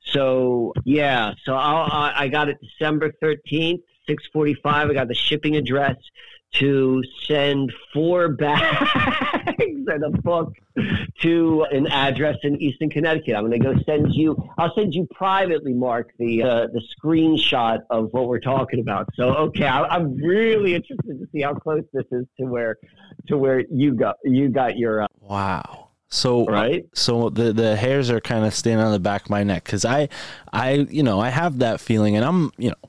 [0.00, 4.90] so yeah, so I'll, i got it December thirteenth, six forty-five.
[4.90, 5.96] I got the shipping address
[6.54, 8.90] to send four bags
[9.58, 10.52] and a book
[11.20, 13.34] to an address in Easton, Connecticut.
[13.34, 14.36] I'm going to go send you.
[14.56, 19.08] I'll send you privately, Mark, the uh, the screenshot of what we're talking about.
[19.14, 22.76] So okay, I, am really interested to see how close this is to where
[23.28, 25.02] to where you got you got your.
[25.02, 25.88] Uh, wow.
[26.10, 26.86] So right.
[26.94, 29.84] So the the hairs are kind of standing on the back of my neck because
[29.84, 30.08] I,
[30.52, 32.87] I you know I have that feeling, and I'm you know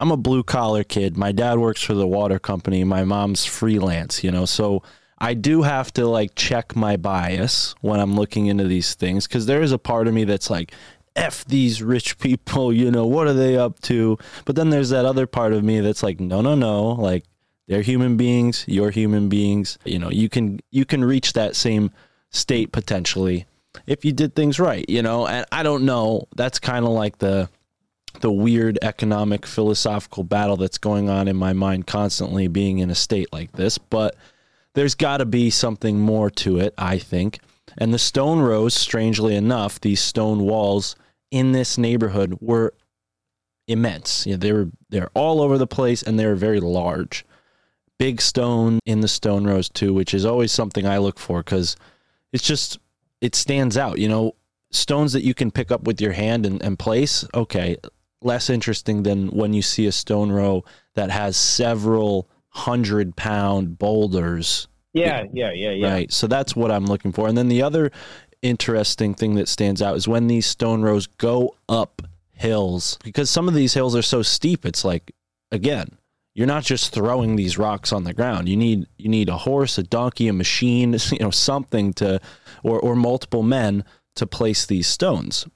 [0.00, 1.16] I'm a blue collar kid.
[1.16, 2.82] My dad works for the water company.
[2.84, 4.24] My mom's freelance.
[4.24, 4.82] You know, so
[5.18, 9.46] I do have to like check my bias when I'm looking into these things because
[9.46, 10.72] there is a part of me that's like,
[11.16, 14.18] F these rich people, you know, what are they up to?
[14.44, 17.24] But then there's that other part of me that's like, no, no, no, like
[17.66, 19.78] they're human beings, you're human beings.
[19.84, 21.90] You know, you can you can reach that same
[22.30, 23.46] state potentially
[23.86, 25.26] if you did things right, you know.
[25.26, 26.26] And I don't know.
[26.36, 27.48] That's kind of like the
[28.20, 32.94] the weird economic philosophical battle that's going on in my mind constantly being in a
[32.94, 34.16] state like this, but
[34.74, 37.40] there's got to be something more to it, I think.
[37.78, 40.96] And the stone rows, strangely enough, these stone walls
[41.30, 42.74] in this neighborhood were
[43.68, 44.26] immense.
[44.26, 47.24] You know, they were they're all over the place and they were very large.
[47.98, 51.76] Big stone in the stone rows too, which is always something I look for because
[52.32, 52.78] it's just
[53.20, 53.98] it stands out.
[53.98, 54.34] You know,
[54.70, 57.24] stones that you can pick up with your hand and, and place.
[57.34, 57.76] Okay,
[58.22, 64.68] less interesting than when you see a stone row that has several hundred pound boulders.
[64.92, 65.92] Yeah, yeah, yeah, yeah.
[65.92, 66.12] Right.
[66.12, 67.28] So that's what I'm looking for.
[67.28, 67.90] And then the other
[68.42, 72.02] interesting thing that stands out is when these stone rows go up
[72.32, 74.64] hills because some of these hills are so steep.
[74.64, 75.12] It's like,
[75.52, 75.96] again,
[76.34, 78.48] you're not just throwing these rocks on the ground.
[78.48, 82.20] You need you need a horse, a donkey, a machine, you know, something to
[82.62, 83.84] or or multiple men
[84.16, 85.46] to place these stones.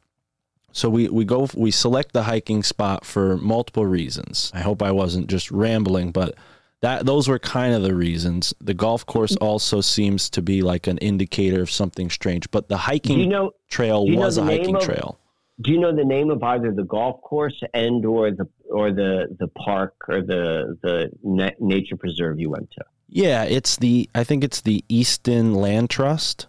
[0.75, 4.51] So we, we go we select the hiking spot for multiple reasons.
[4.55, 6.35] I hope I wasn't just rambling, but
[6.83, 8.53] that those were kind of the reasons.
[8.61, 9.45] The golf course mm-hmm.
[9.45, 13.53] also seems to be like an indicator of something strange, but the hiking you know,
[13.71, 15.19] trail was a hiking of, trail
[15.61, 19.35] do you know the name of either the golf course and or the or the
[19.39, 22.85] the park or the the na- nature preserve you went to?
[23.09, 26.47] Yeah, it's the I think it's the Easton Land Trust.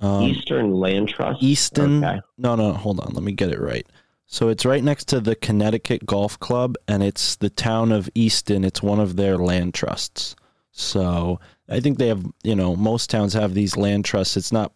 [0.00, 1.42] Um, Eastern Land Trust.
[1.42, 2.04] Easton.
[2.04, 2.20] Okay.
[2.36, 3.12] No, no, hold on.
[3.12, 3.86] Let me get it right.
[4.26, 8.62] So it's right next to the Connecticut Golf Club, and it's the town of Easton.
[8.62, 10.36] It's one of their land trusts.
[10.70, 14.36] So I think they have, you know, most towns have these land trusts.
[14.36, 14.72] It's not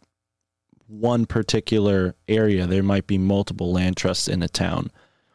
[0.86, 2.66] one particular area.
[2.66, 4.90] There might be multiple land trusts in a town.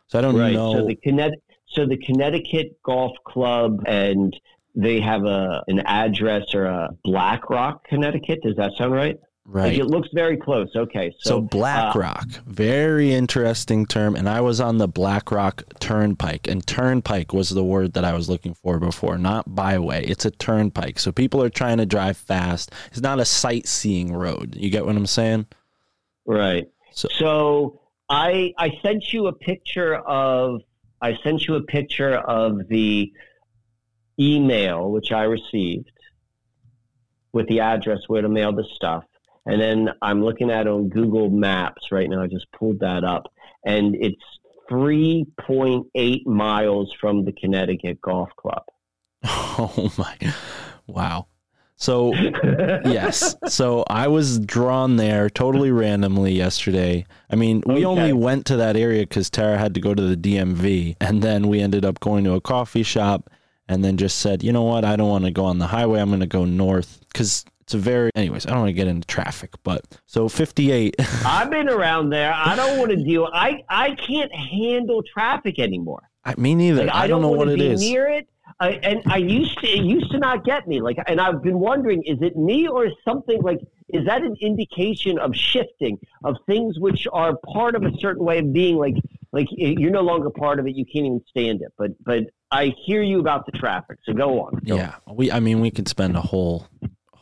[0.07, 0.53] So I don't right.
[0.53, 0.73] know.
[0.73, 4.35] So the Connecticut, so the Connecticut Golf Club and
[4.75, 8.39] they have a an address or a Black Rock, Connecticut.
[8.43, 9.17] Does that sound right?
[9.49, 9.69] Right.
[9.69, 10.67] Like it looks very close.
[10.75, 11.15] Okay.
[11.19, 14.17] So, so Black uh, very interesting term.
[14.17, 18.13] And I was on the Black Rock Turnpike, and Turnpike was the word that I
[18.13, 20.05] was looking for before, not byway.
[20.05, 20.99] It's a turnpike.
[20.99, 22.73] So people are trying to drive fast.
[22.87, 24.53] It's not a sightseeing road.
[24.57, 25.45] You get what I'm saying?
[26.25, 26.67] Right.
[26.91, 30.59] So, so I I sent you a picture of
[31.01, 33.13] I sent you a picture of the
[34.19, 35.91] email which I received
[37.31, 39.03] with the address where to mail the stuff.
[39.47, 42.21] And then I'm looking at on Google Maps right now.
[42.21, 43.31] I just pulled that up,
[43.65, 44.21] and it's
[44.69, 48.63] 3.8 miles from the Connecticut Golf Club.
[49.59, 50.15] Oh my!
[50.85, 51.25] Wow.
[51.77, 57.05] So yes, so I was drawn there totally randomly yesterday.
[57.31, 57.85] I mean, we okay.
[57.85, 61.47] only went to that area because Tara had to go to the DMV, and then
[61.47, 63.29] we ended up going to a coffee shop,
[63.67, 65.99] and then just said, you know what, I don't want to go on the highway.
[65.99, 68.87] I'm going to go north because it's a very, anyways, I don't want to get
[68.87, 70.95] into traffic, but so 58.
[71.25, 72.33] I've been around there.
[72.33, 73.27] I don't want to deal.
[73.33, 76.09] I, I can't handle traffic anymore.
[76.23, 76.85] I, me neither.
[76.85, 77.81] Like, I, I, don't, don't know what it is.
[77.81, 78.29] Near it.
[78.61, 80.79] I, and I used to, it used to not get me.
[80.79, 83.59] Like, and I've been wondering, is it me or is something like,
[83.89, 88.37] is that an indication of shifting of things which are part of a certain way
[88.39, 88.77] of being?
[88.77, 88.95] Like,
[89.33, 90.75] like you're no longer part of it.
[90.77, 91.73] You can't even stand it.
[91.77, 93.97] But, but I hear you about the traffic.
[94.05, 94.53] So go on.
[94.65, 95.17] Go yeah, on.
[95.17, 95.33] we.
[95.33, 96.65] I mean, we could spend a whole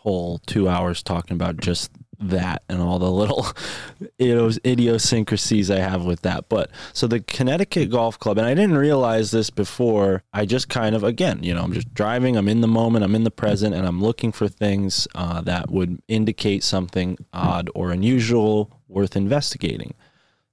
[0.05, 1.89] whole two hours talking about just
[2.19, 3.47] that and all the little
[4.21, 6.47] idiosyncrasies I have with that.
[6.47, 10.21] But so the Connecticut Golf Club, and I didn't realize this before.
[10.31, 13.15] I just kind of, again, you know, I'm just driving, I'm in the moment, I'm
[13.15, 17.91] in the present, and I'm looking for things uh, that would indicate something odd or
[17.91, 19.95] unusual worth investigating.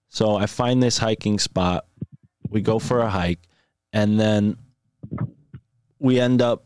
[0.09, 1.85] So I find this hiking spot.
[2.49, 3.41] We go for a hike,
[3.93, 4.57] and then
[5.99, 6.65] we end up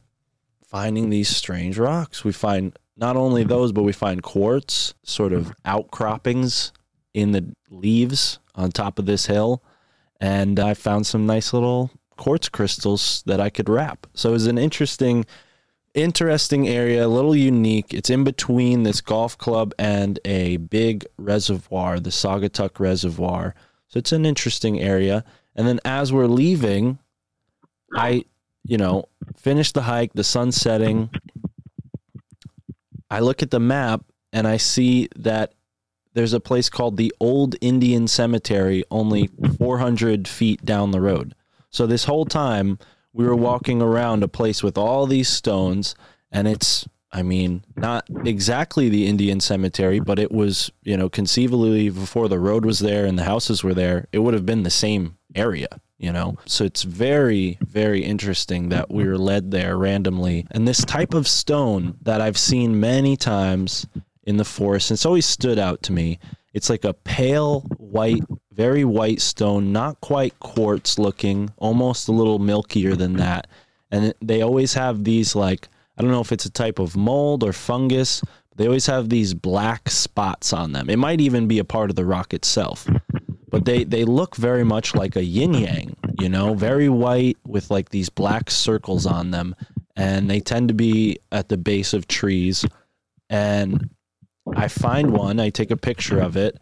[0.76, 2.22] finding these strange rocks.
[2.22, 6.70] We find not only those, but we find quartz, sort of outcroppings
[7.14, 9.62] in the leaves on top of this hill.
[10.20, 14.06] And I found some nice little quartz crystals that I could wrap.
[14.12, 15.24] So it was an interesting,
[15.94, 17.94] interesting area, a little unique.
[17.94, 23.54] It's in between this golf club and a big reservoir, the Saugatuck Reservoir.
[23.88, 25.24] So it's an interesting area.
[25.54, 26.98] And then as we're leaving,
[27.94, 28.26] I
[28.66, 31.10] you know, finish the hike, the sun's setting.
[33.10, 34.02] I look at the map
[34.32, 35.52] and I see that
[36.14, 41.34] there's a place called the Old Indian Cemetery only 400 feet down the road.
[41.70, 42.78] So this whole time
[43.12, 45.94] we were walking around a place with all these stones
[46.32, 51.88] and it's I mean, not exactly the Indian cemetery, but it was, you know, conceivably
[51.88, 54.70] before the road was there and the houses were there, it would have been the
[54.70, 56.36] same area you know?
[56.46, 60.46] So it's very very interesting that we were led there randomly.
[60.50, 63.86] And this type of stone that i've seen many times
[64.24, 66.18] in the forest and it's always stood out to me.
[66.52, 68.22] It's like a pale white
[68.52, 73.46] very white stone not quite quartz looking almost a little milkier than that.
[73.90, 75.68] And they always have these like
[75.98, 78.22] i don't know if it's a type of mold or fungus
[78.56, 80.88] they always have these black spots on them.
[80.88, 82.88] It might even be a part of the rock itself
[83.50, 87.70] but they they look very much like a yin yang, you know, very white with
[87.70, 89.54] like these black circles on them,
[89.94, 92.64] and they tend to be at the base of trees.
[93.28, 93.90] And
[94.54, 96.58] I find one, I take a picture of it,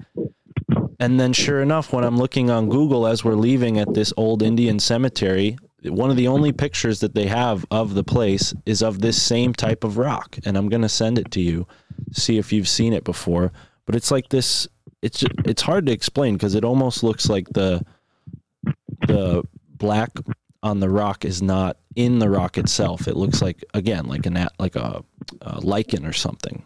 [1.00, 4.42] and then sure enough, when I'm looking on Google as we're leaving at this old
[4.42, 9.00] Indian cemetery, one of the only pictures that they have of the place is of
[9.00, 11.66] this same type of rock, and I'm gonna send it to you,
[12.12, 13.52] see if you've seen it before.
[13.86, 14.68] But it's like this
[15.02, 17.84] it's it's hard to explain because it almost looks like the
[19.06, 20.10] the black
[20.62, 23.06] on the rock is not in the rock itself.
[23.06, 25.04] It looks like again like an like a,
[25.42, 26.64] a lichen or something.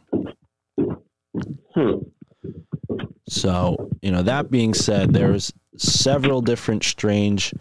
[1.75, 1.95] Hmm.
[3.29, 7.53] So you know that being said, there's several different strange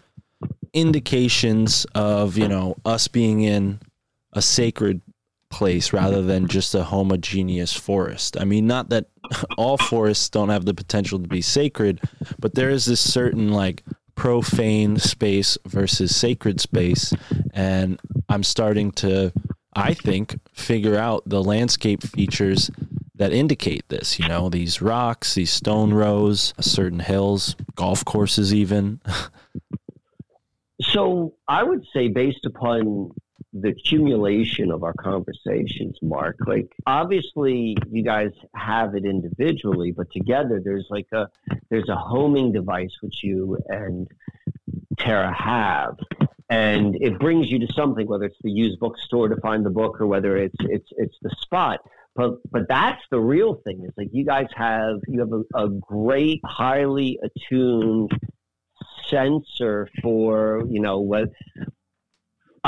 [0.72, 3.80] indications of you know us being in
[4.32, 5.00] a sacred
[5.50, 8.36] place rather than just a homogeneous forest.
[8.38, 9.06] I mean, not that
[9.56, 12.00] all forests don't have the potential to be sacred,
[12.38, 13.82] but there is this certain like
[14.14, 17.12] profane space versus sacred space.
[17.52, 19.32] And I'm starting to,
[19.74, 22.70] I think, figure out the landscape features
[23.14, 24.18] that indicate this.
[24.18, 29.00] You know, these rocks, these stone rows, certain hills, golf courses, even.
[30.80, 33.12] so I would say, based upon
[33.52, 36.36] the accumulation of our conversations, Mark.
[36.46, 41.28] Like obviously you guys have it individually, but together there's like a
[41.70, 44.08] there's a homing device which you and
[44.98, 45.96] Tara have?
[46.50, 50.00] And it brings you to something, whether it's the used bookstore to find the book
[50.00, 51.80] or whether it's it's it's the spot.
[52.14, 53.84] But but that's the real thing.
[53.84, 58.12] Is like you guys have you have a, a great, highly attuned
[59.08, 61.28] sensor for you know what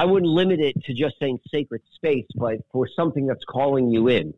[0.01, 4.09] I wouldn't limit it to just saying sacred space, but for something that's calling you
[4.09, 4.33] in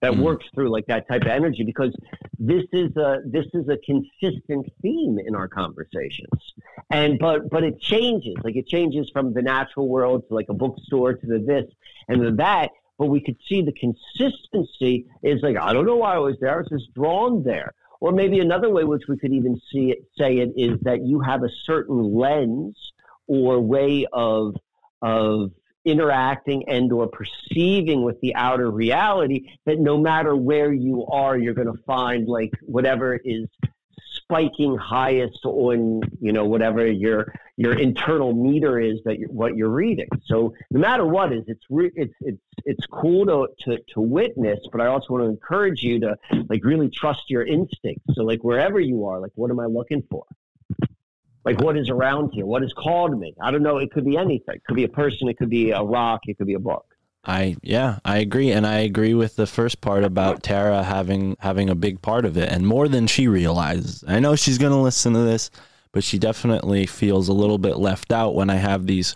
[0.00, 0.22] that mm.
[0.22, 1.94] works through like that type of energy because
[2.38, 6.54] this is a this is a consistent theme in our conversations.
[6.88, 8.36] And but but it changes.
[8.42, 11.66] Like it changes from the natural world to like a bookstore to the this
[12.08, 16.14] and the that but we could see the consistency is like i don't know why
[16.14, 16.54] i was there.
[16.54, 17.74] I was just drawn there.
[18.00, 21.20] Or maybe another way which we could even see it say it is that you
[21.20, 22.78] have a certain lens
[23.26, 24.56] or way of
[25.02, 25.50] of
[25.84, 31.54] interacting and or perceiving with the outer reality that no matter where you are you're
[31.54, 33.48] going to find like whatever is
[34.14, 39.68] spiking highest on you know whatever your your internal meter is that you're, what you're
[39.68, 40.08] reading.
[40.24, 44.58] So no matter what is it's re- it's it's it's cool to, to to witness
[44.70, 46.16] but i also want to encourage you to
[46.48, 48.04] like really trust your instincts.
[48.14, 50.24] So like wherever you are like what am i looking for
[51.44, 52.46] like what is around here?
[52.46, 53.34] What has called me?
[53.42, 53.78] I don't know.
[53.78, 54.56] It could be anything.
[54.56, 55.28] It could be a person.
[55.28, 56.20] It could be a rock.
[56.26, 56.86] It could be a book.
[57.24, 58.50] I yeah, I agree.
[58.50, 62.36] And I agree with the first part about Tara having having a big part of
[62.36, 62.48] it.
[62.48, 64.04] And more than she realizes.
[64.06, 65.50] I know she's going to listen to this,
[65.92, 69.14] but she definitely feels a little bit left out when I have these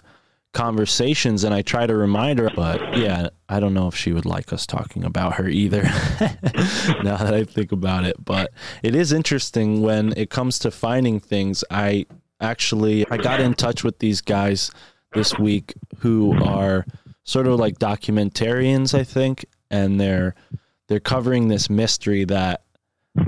[0.56, 4.24] conversations and I try to remind her, but yeah, I don't know if she would
[4.24, 5.82] like us talking about her either.
[7.04, 8.50] now that I think about it, but
[8.82, 11.62] it is interesting when it comes to finding things.
[11.70, 12.06] I
[12.40, 14.70] actually I got in touch with these guys
[15.12, 16.86] this week who are
[17.24, 20.34] sort of like documentarians, I think, and they're
[20.88, 22.62] they're covering this mystery that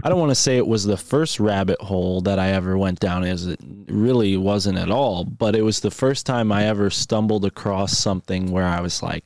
[0.03, 3.01] I don't want to say it was the first rabbit hole that I ever went
[3.01, 6.91] down as it really wasn't at all, but it was the first time I ever
[6.91, 9.24] stumbled across something where I was like,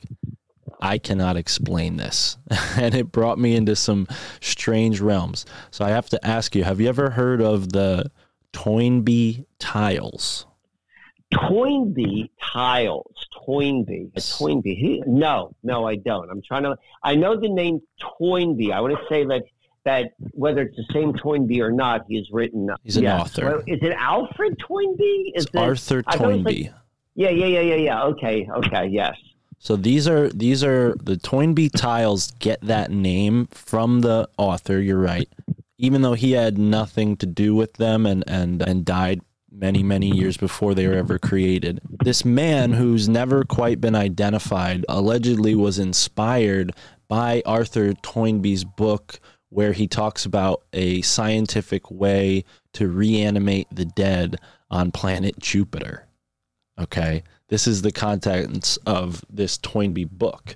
[0.81, 2.37] I cannot explain this.
[2.77, 4.07] and it brought me into some
[4.41, 5.45] strange realms.
[5.71, 8.11] So I have to ask you, have you ever heard of the
[8.51, 10.45] Toynbee tiles?
[11.33, 13.27] Toynbee tiles.
[13.45, 14.11] Toynbee.
[14.15, 14.75] Toynbee.
[14.75, 16.29] He, no, no, I don't.
[16.29, 16.77] I'm trying to.
[17.01, 18.71] I know the name Toynbee.
[18.71, 19.43] I want to say that
[19.85, 22.69] that whether it's the same Toynbee or not, he has written.
[22.83, 23.45] He's an author.
[23.45, 25.33] Well, is it Alfred Toynbee?
[25.35, 26.63] Is it's it Arthur Toynbee?
[26.63, 26.73] Like,
[27.15, 28.03] yeah, yeah, yeah, yeah, yeah.
[28.03, 29.15] Okay, okay, yes.
[29.59, 34.79] So these are these are the Toynbee tiles get that name from the author.
[34.79, 35.29] You're right.
[35.77, 39.21] Even though he had nothing to do with them and and and died
[39.53, 41.79] many, many years before they were ever created.
[42.03, 46.73] This man, who's never quite been identified, allegedly was inspired
[47.07, 49.19] by Arthur Toynbee's book,
[49.53, 52.43] where he talks about a scientific way
[52.73, 54.39] to reanimate the dead
[54.71, 56.05] on planet Jupiter.
[56.79, 60.55] Okay, this is the contents of this Toynbee book.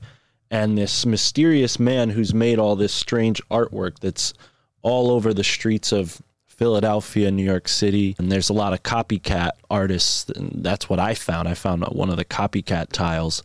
[0.49, 4.33] And this mysterious man who's made all this strange artwork that's
[4.81, 9.51] all over the streets of Philadelphia, New York City, and there's a lot of copycat
[9.69, 10.27] artists.
[10.29, 11.47] And that's what I found.
[11.47, 13.43] I found one of the copycat tiles.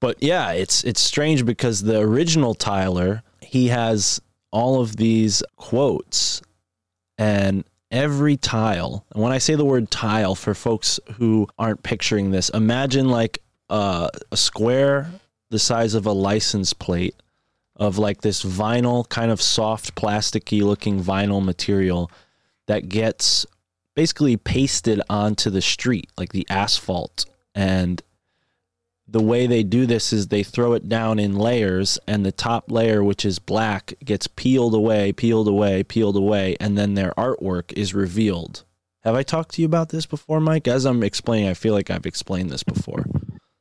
[0.00, 4.20] But yeah, it's it's strange because the original tiler, he has
[4.54, 6.40] all of these quotes
[7.18, 9.04] and every tile.
[9.12, 13.40] And when I say the word tile for folks who aren't picturing this, imagine like
[13.68, 15.10] a square
[15.50, 17.16] the size of a license plate
[17.76, 22.10] of like this vinyl kind of soft plasticky looking vinyl material
[22.66, 23.44] that gets
[23.96, 28.02] basically pasted onto the street like the asphalt and
[29.06, 32.70] the way they do this is they throw it down in layers and the top
[32.70, 37.72] layer which is black gets peeled away peeled away peeled away and then their artwork
[37.72, 38.64] is revealed
[39.02, 41.90] have i talked to you about this before mike as i'm explaining i feel like
[41.90, 43.04] i've explained this before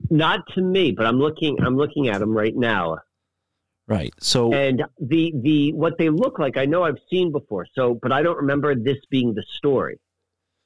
[0.09, 2.97] not to me but i'm looking i'm looking at them right now
[3.87, 4.13] Right.
[4.19, 7.67] So and the the what they look like, I know I've seen before.
[7.75, 9.99] So, but I don't remember this being the story.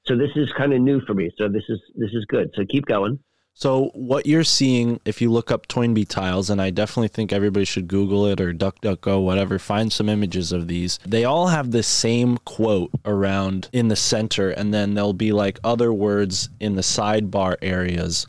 [0.06, 1.32] So this is kind of new for me.
[1.38, 2.52] So this is this is good.
[2.56, 3.20] So keep going.
[3.60, 7.66] So what you're seeing, if you look up Toynbee tiles, and I definitely think everybody
[7.66, 11.00] should Google it or DuckDuckGo, whatever, find some images of these.
[11.08, 15.60] They all have the same quote around in the center, and then there'll be like
[15.64, 18.28] other words in the sidebar areas.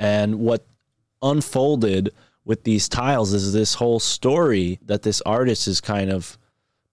[0.00, 0.66] And what
[1.22, 2.10] unfolded
[2.44, 6.36] with these tiles is this whole story that this artist is kind of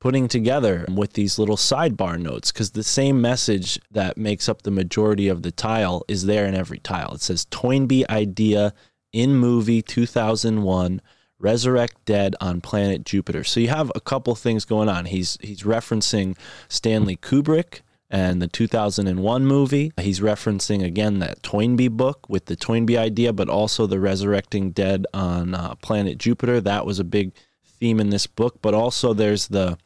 [0.03, 4.69] putting together with these little sidebar notes because the same message that makes up the
[4.69, 7.13] majority of the tile is there in every tile.
[7.13, 8.73] It says Toynbee idea
[9.13, 11.01] in movie 2001
[11.39, 13.45] resurrect dead on planet Jupiter.
[13.45, 15.05] So you have a couple things going on.
[15.05, 16.35] He's he's referencing
[16.67, 17.79] Stanley Kubrick
[18.09, 19.93] and the 2001 movie.
[20.01, 25.07] He's referencing again that Toynbee book with the Toynbee idea, but also the resurrecting dead
[25.13, 26.59] on uh, planet Jupiter.
[26.59, 27.31] That was a big
[27.79, 28.61] theme in this book.
[28.61, 29.77] But also there's the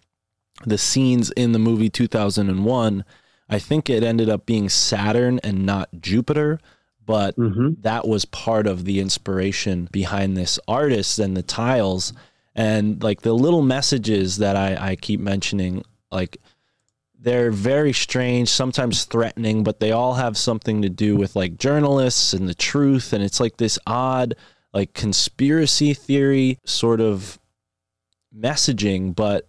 [0.66, 3.06] the scenes in the movie 2001.
[3.50, 6.60] I think it ended up being Saturn and not Jupiter,
[7.06, 7.82] but mm-hmm.
[7.82, 12.14] that was part of the inspiration behind this artist and the tiles
[12.58, 16.38] and like the little messages that I, I keep mentioning, like
[17.20, 22.34] they're very strange, sometimes threatening, but they all have something to do with like journalists
[22.34, 23.14] and the truth.
[23.14, 24.34] And it's like this odd,
[24.74, 27.40] like conspiracy theory sort of
[28.36, 29.47] messaging, but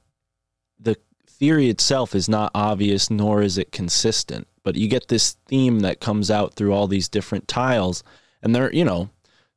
[1.39, 4.47] theory itself is not obvious, nor is it consistent.
[4.62, 8.03] But you get this theme that comes out through all these different tiles.
[8.43, 9.11] And they're, you know,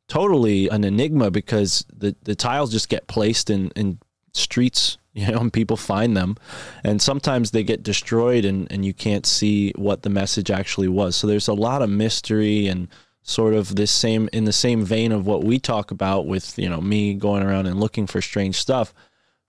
[0.07, 3.99] totally an enigma because the, the tiles just get placed in, in
[4.33, 6.37] streets you know, and people find them.
[6.83, 11.15] And sometimes they get destroyed and, and you can't see what the message actually was.
[11.15, 12.87] So there's a lot of mystery and
[13.23, 16.69] sort of this same in the same vein of what we talk about with, you
[16.69, 18.93] know, me going around and looking for strange stuff.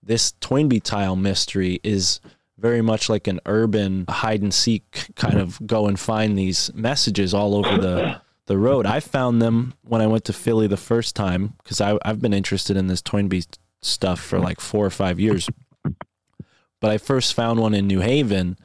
[0.05, 2.19] This Toynbee tile mystery is
[2.57, 7.33] very much like an urban hide and seek kind of go and find these messages
[7.33, 8.85] all over the the road.
[8.85, 12.75] I found them when I went to Philly the first time because I've been interested
[12.75, 13.45] in this Toynbee
[13.81, 15.49] stuff for like four or five years.
[16.79, 18.57] But I first found one in New Haven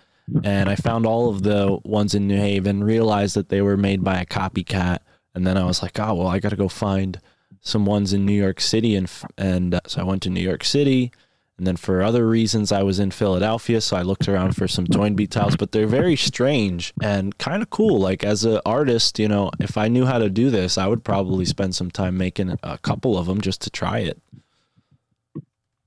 [0.43, 4.05] and I found all of the ones in New Haven, realized that they were made
[4.05, 4.99] by a copycat.
[5.34, 7.20] And then I was like, oh, well, I got to go find
[7.61, 8.97] some ones in New York City.
[8.97, 11.12] And, and uh, so I went to New York City.
[11.59, 13.80] And then for other reasons, I was in Philadelphia.
[13.80, 17.70] So I looked around for some Toynbee tiles, but they're very strange and kind of
[17.70, 17.98] cool.
[17.98, 21.04] Like as an artist, you know, if I knew how to do this, I would
[21.04, 24.20] probably spend some time making a couple of them just to try it.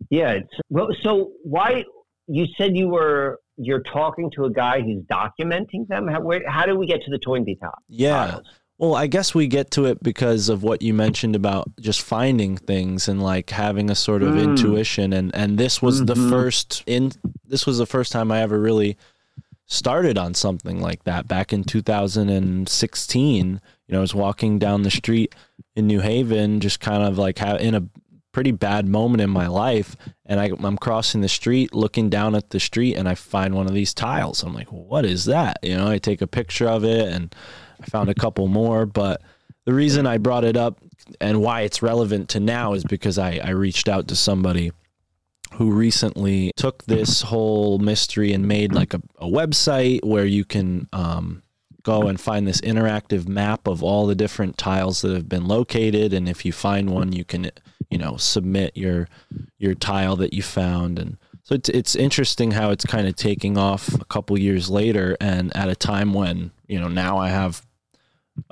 [0.09, 0.39] Yeah.
[0.69, 1.85] well, so why
[2.27, 6.07] you said you were you're talking to a guy who's documenting them?
[6.07, 7.79] How, where, how do we get to the Toynbee top?
[7.87, 8.39] Yeah.
[8.81, 12.57] Well, I guess we get to it because of what you mentioned about just finding
[12.57, 14.43] things and like having a sort of mm.
[14.43, 16.05] intuition and and this was mm-hmm.
[16.07, 17.11] the first in
[17.45, 18.97] this was the first time I ever really
[19.67, 23.47] started on something like that back in 2016.
[23.87, 25.35] You know, I was walking down the street
[25.75, 27.83] in New Haven just kind of like in a
[28.31, 32.49] pretty bad moment in my life and I, am crossing the street looking down at
[32.51, 35.75] the street and i find one of these tiles i'm like what is that you
[35.75, 37.35] know i take a picture of it and
[37.81, 39.21] i found a couple more but
[39.65, 40.79] the reason i brought it up
[41.19, 44.71] and why it's relevant to now is because i, I reached out to somebody
[45.55, 50.87] who recently took this whole mystery and made like a, a website where you can
[50.93, 51.43] um,
[51.83, 56.13] go and find this interactive map of all the different tiles that have been located.
[56.13, 57.51] And if you find one you can
[57.89, 59.07] you know submit your
[59.57, 60.99] your tile that you found.
[60.99, 65.17] And so it's it's interesting how it's kind of taking off a couple years later
[65.19, 67.65] and at a time when you know now I have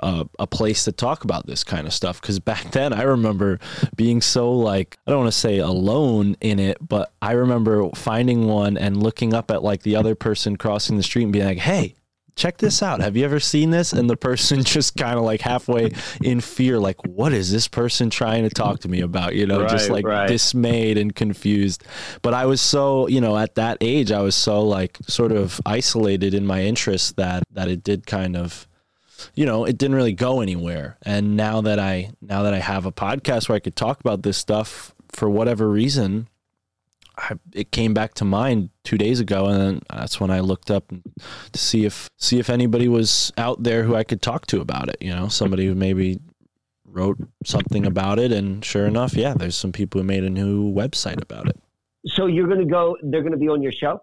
[0.00, 3.58] a, a place to talk about this kind of stuff because back then I remember
[3.96, 8.46] being so like I don't want to say alone in it but I remember finding
[8.46, 11.58] one and looking up at like the other person crossing the street and being like
[11.58, 11.94] hey
[12.40, 13.00] check this out.
[13.00, 13.92] Have you ever seen this?
[13.92, 18.10] And the person just kind of like halfway in fear, like, what is this person
[18.10, 19.34] trying to talk to me about?
[19.34, 20.26] You know, right, just like right.
[20.26, 21.84] dismayed and confused.
[22.22, 25.60] But I was so, you know, at that age, I was so like sort of
[25.66, 28.66] isolated in my interests that that it did kind of
[29.34, 32.86] you know it didn't really go anywhere and now that i now that i have
[32.86, 36.28] a podcast where i could talk about this stuff for whatever reason
[37.20, 40.88] I, it came back to mind two days ago, and that's when I looked up
[40.88, 44.88] to see if see if anybody was out there who I could talk to about
[44.88, 44.96] it.
[45.00, 46.20] You know, somebody who maybe
[46.86, 50.72] wrote something about it, and sure enough, yeah, there's some people who made a new
[50.72, 51.58] website about it.
[52.06, 52.96] So you're going to go?
[53.02, 54.02] They're going to be on your show?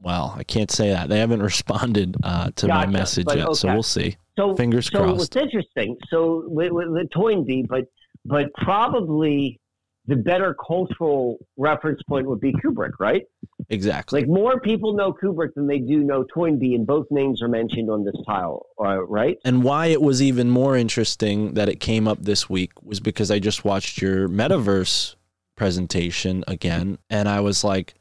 [0.00, 3.54] Well, I can't say that they haven't responded uh, to gotcha, my message yet, okay.
[3.54, 4.16] so we'll see.
[4.38, 5.18] So fingers so crossed.
[5.18, 5.96] what's interesting?
[6.10, 7.84] So with, with, with Toynbee, but
[8.24, 9.60] but probably
[10.06, 13.24] the better cultural reference point would be Kubrick, right?
[13.70, 14.20] Exactly.
[14.20, 17.90] Like more people know Kubrick than they do know Toynbee, and both names are mentioned
[17.90, 19.38] on this tile, uh, right?
[19.44, 23.30] And why it was even more interesting that it came up this week was because
[23.30, 25.16] I just watched your metaverse
[25.56, 27.94] presentation again, and I was like,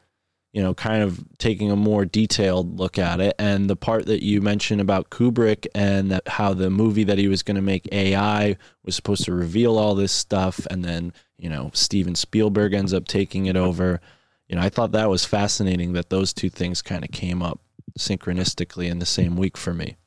[0.56, 3.36] you know, kind of taking a more detailed look at it.
[3.38, 7.28] And the part that you mentioned about Kubrick and that how the movie that he
[7.28, 11.49] was going to make AI was supposed to reveal all this stuff, and then you
[11.49, 13.99] know Steven Spielberg ends up taking it over.
[14.47, 17.60] You know, I thought that was fascinating that those two things kind of came up
[17.99, 19.97] synchronistically in the same week for me.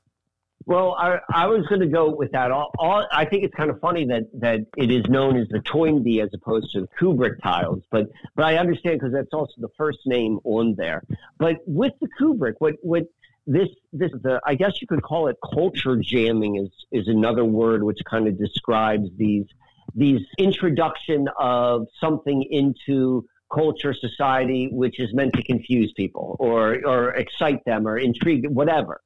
[0.66, 2.50] Well, I, I was going to go with that.
[2.50, 5.60] All, all, I think it's kind of funny that, that it is known as the
[5.60, 9.70] Toynbee as opposed to the Kubrick tiles, but but I understand because that's also the
[9.78, 11.02] first name on there.
[11.38, 13.04] But with the Kubrick, what what
[13.48, 17.82] this this the I guess you could call it culture jamming is is another word
[17.82, 19.46] which kind of describes these
[19.94, 27.10] these introduction of something into culture society which is meant to confuse people or or
[27.14, 29.00] excite them or intrigue whatever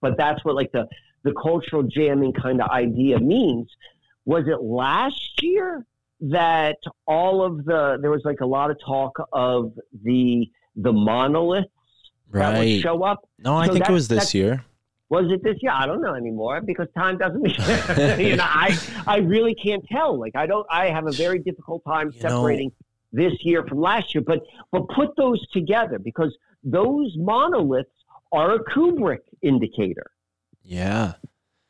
[0.00, 0.86] but that's what like the
[1.22, 3.68] the cultural jamming kind of idea means
[4.24, 5.84] was it last year
[6.20, 10.46] that all of the there was like a lot of talk of the
[10.76, 11.68] the monoliths
[12.30, 12.52] right.
[12.52, 13.28] that would show up.
[13.38, 14.64] No, I so think it was this year.
[15.10, 15.72] Was it this year?
[15.72, 17.44] I don't know anymore because time doesn't.
[18.18, 20.18] you know, I I really can't tell.
[20.18, 20.66] Like I don't.
[20.70, 22.72] I have a very difficult time you separating
[23.12, 24.24] know, this year from last year.
[24.26, 24.40] But
[24.72, 27.90] but put those together because those monoliths
[28.34, 30.10] are a Kubrick indicator.
[30.62, 31.14] Yeah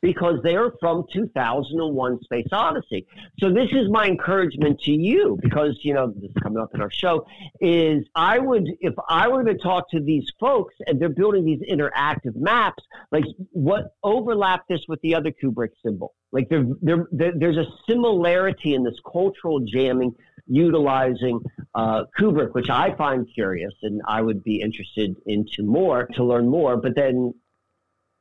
[0.05, 3.07] because they're from 2001 Space Odyssey.
[3.39, 6.81] So this is my encouragement to you because, you know, this is coming up in
[6.81, 7.25] our show,
[7.59, 11.61] is I would, if I were to talk to these folks and they're building these
[11.61, 16.13] interactive maps, like what overlap this with the other Kubrick symbol?
[16.31, 20.13] Like there, there, there there's a similarity in this cultural jamming
[20.47, 21.41] utilizing
[21.73, 26.47] uh, Kubrick, which I find curious and I would be interested into more to learn
[26.47, 26.77] more.
[26.77, 27.33] But then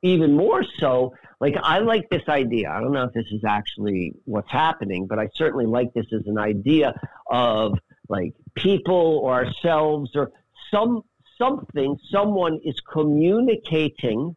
[0.02, 2.70] even more so, like I like this idea.
[2.70, 6.26] I don't know if this is actually what's happening, but I certainly like this as
[6.26, 6.94] an idea
[7.30, 10.30] of like people or ourselves or
[10.70, 11.02] some
[11.38, 14.36] something, someone is communicating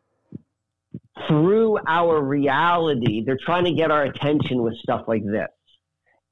[1.28, 3.24] through our reality.
[3.24, 5.48] They're trying to get our attention with stuff like this.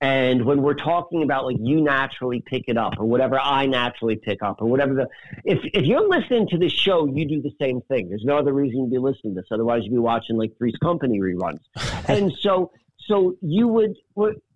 [0.01, 4.17] And when we're talking about like you naturally pick it up or whatever I naturally
[4.17, 5.07] pick up or whatever the
[5.45, 8.09] if if you're listening to this show, you do the same thing.
[8.09, 9.47] There's no other reason to be listening to this.
[9.51, 11.59] Otherwise you'd be watching like Three's Company reruns.
[12.09, 12.71] and so
[13.07, 13.95] so you would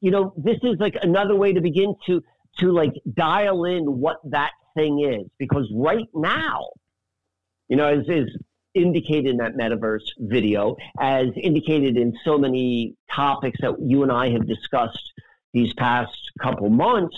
[0.02, 2.22] you know, this is like another way to begin to
[2.60, 5.26] to like dial in what that thing is.
[5.38, 6.68] Because right now,
[7.70, 8.30] you know, as is
[8.74, 14.30] indicated in that metaverse video, as indicated in so many topics that you and I
[14.32, 15.14] have discussed
[15.54, 17.16] these past couple months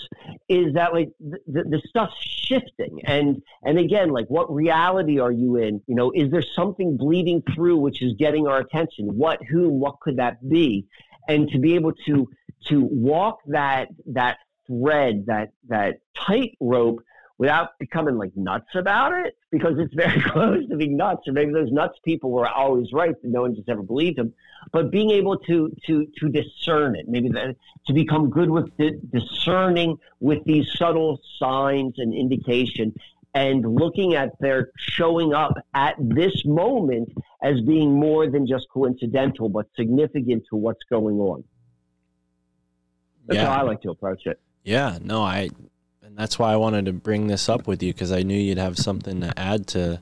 [0.48, 3.00] is that like the, the stuff's shifting.
[3.04, 5.82] And and again like what reality are you in?
[5.86, 9.16] You know is there something bleeding through which is getting our attention?
[9.16, 10.86] What whom what could that be?
[11.28, 12.28] And to be able to
[12.68, 17.02] to walk that that thread that that tightrope
[17.42, 21.52] without becoming like nuts about it because it's very close to being nuts or maybe
[21.52, 24.32] those nuts people were always right but no one just ever believed them
[24.70, 28.70] but being able to to to discern it maybe that, to become good with
[29.10, 32.94] discerning with these subtle signs and indication
[33.34, 37.12] and looking at their showing up at this moment
[37.42, 41.42] as being more than just coincidental but significant to what's going on
[43.26, 43.46] that's yeah.
[43.46, 45.50] how i like to approach it yeah no i
[46.12, 48.58] and that's why I wanted to bring this up with you because I knew you'd
[48.58, 49.98] have something to add to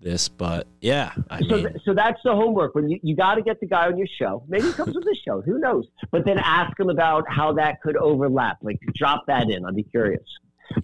[0.00, 0.28] this.
[0.28, 2.74] But yeah, I so, mean, th- so that's the homework.
[2.74, 5.04] When you, you got to get the guy on your show, maybe he comes with
[5.04, 5.86] the show, who knows?
[6.10, 8.58] But then ask him about how that could overlap.
[8.62, 9.64] Like drop that in.
[9.64, 10.24] I'd be curious.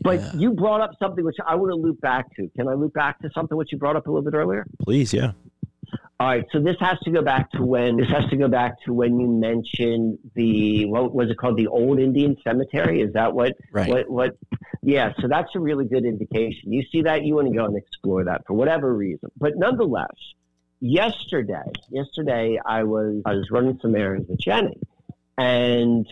[0.03, 0.33] But yeah.
[0.35, 2.49] you brought up something which I want to loop back to.
[2.57, 4.67] Can I loop back to something which you brought up a little bit earlier?
[4.81, 5.33] Please, yeah.
[6.21, 8.81] All right, so this has to go back to when this has to go back
[8.85, 13.01] to when you mentioned the what was it called the old Indian cemetery?
[13.01, 13.89] Is that what right.
[13.89, 14.37] what what?
[14.81, 16.73] Yeah, so that's a really good indication.
[16.73, 20.15] You see that you want to go and explore that for whatever reason, but nonetheless,
[20.79, 24.79] yesterday, yesterday I was I was running some errands with Jenny,
[25.37, 26.07] and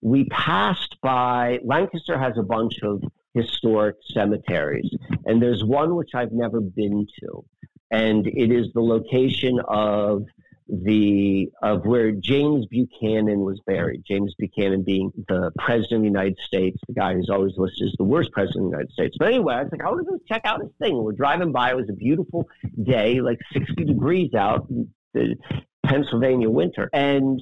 [0.00, 3.02] we passed by Lancaster has a bunch of
[3.34, 4.90] historic cemeteries,
[5.26, 7.44] and there's one which I've never been to
[7.92, 10.24] and it is the location of
[10.68, 14.02] the of where James Buchanan was buried.
[14.08, 17.94] James Buchanan being the president of the United States, the guy who's always listed as
[17.98, 19.16] the worst president of the United States.
[19.18, 20.96] But anyway, I was like, I want to go check out his thing.
[20.96, 21.70] We're driving by.
[21.70, 22.48] It was a beautiful
[22.82, 24.66] day, like 60 degrees out,
[25.12, 25.36] the
[25.84, 27.40] Pennsylvania winter, and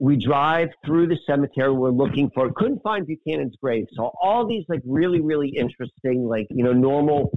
[0.00, 1.72] we drive through the cemetery.
[1.72, 3.86] We're looking for, couldn't find Buchanan's grave.
[3.92, 7.30] So all these like really, really interesting, like, you know, normal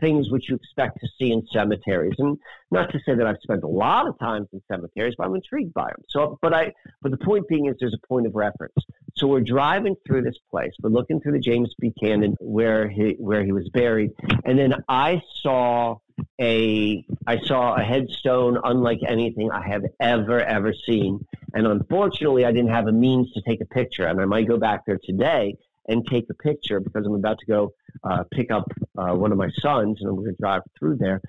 [0.00, 2.14] things which you expect to see in cemeteries.
[2.18, 2.38] And
[2.70, 5.72] not to say that I've spent a lot of times in cemeteries, but I'm intrigued
[5.72, 6.02] by them.
[6.08, 8.74] So, but I, but the point being is there's a point of reference.
[9.16, 10.72] So we're driving through this place.
[10.82, 14.10] We're looking through the James Buchanan where he, where he was buried.
[14.44, 15.98] And then I saw
[16.40, 21.24] a I saw a headstone unlike anything I have ever ever seen.
[21.54, 24.06] And unfortunately, I didn't have a means to take a picture.
[24.06, 25.56] And I might go back there today
[25.88, 28.64] and take a picture because I'm about to go uh, pick up
[28.96, 31.20] uh, one of my sons, and I'm going to drive through there.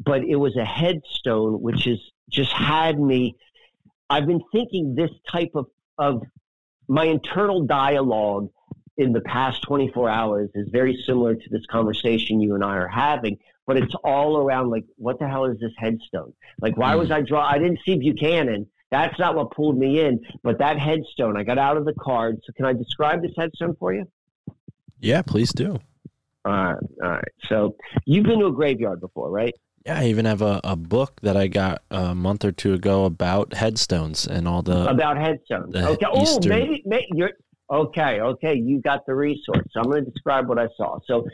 [0.00, 1.98] But it was a headstone, which has
[2.30, 3.36] just had me.
[4.08, 5.66] I've been thinking this type of
[5.98, 6.22] of
[6.88, 8.50] my internal dialogue
[8.96, 12.88] in the past 24 hours is very similar to this conversation you and I are
[12.88, 16.32] having, but it's all around like, what the hell is this headstone?
[16.60, 17.16] Like, why was mm.
[17.16, 17.46] I draw?
[17.46, 18.66] I didn't see Buchanan.
[18.90, 21.36] That's not what pulled me in, but that headstone.
[21.36, 22.38] I got out of the card.
[22.44, 24.06] So, can I describe this headstone for you?
[25.00, 25.78] Yeah, please do.
[26.44, 27.32] All right, all right.
[27.48, 29.54] So, you've been to a graveyard before, right?
[29.86, 33.04] Yeah, I even have a, a book that I got a month or two ago
[33.04, 35.76] about headstones and all the about headstones.
[35.76, 36.06] Okay.
[36.10, 37.32] Oh, maybe, maybe you're
[37.70, 38.20] okay.
[38.20, 39.66] Okay, you got the resource.
[39.72, 40.98] So I'm going to describe what I saw.
[41.06, 41.26] So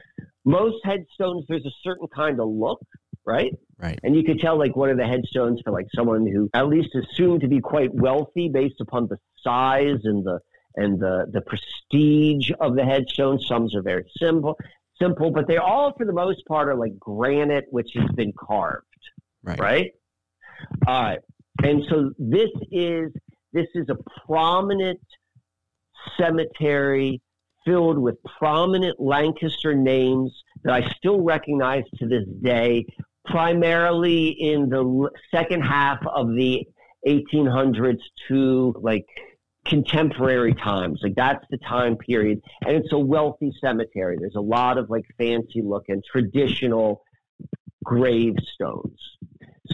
[0.44, 2.80] most headstones, there's a certain kind of look,
[3.26, 3.52] right?
[3.78, 3.98] Right.
[4.02, 6.90] And you could tell like what are the headstones for like someone who at least
[6.94, 10.40] assumed to be quite wealthy based upon the size and the
[10.76, 13.40] and the the prestige of the headstone.
[13.40, 14.56] Some are very simple
[15.00, 18.84] simple, but they all, for the most part, are like granite, which has been carved.
[19.42, 19.58] Right.
[19.58, 19.90] Right.
[20.86, 21.18] All right.
[21.62, 23.12] And so this is
[23.52, 25.00] this is a prominent
[26.18, 27.20] cemetery
[27.64, 30.32] filled with prominent Lancaster names
[30.64, 32.86] that I still recognize to this day,
[33.26, 36.66] primarily in the second half of the
[37.06, 39.06] 1800s to like
[39.66, 41.00] contemporary times.
[41.02, 42.40] Like that's the time period.
[42.66, 44.16] And it's a wealthy cemetery.
[44.18, 47.02] There's a lot of like fancy looking traditional
[47.84, 48.98] gravestones.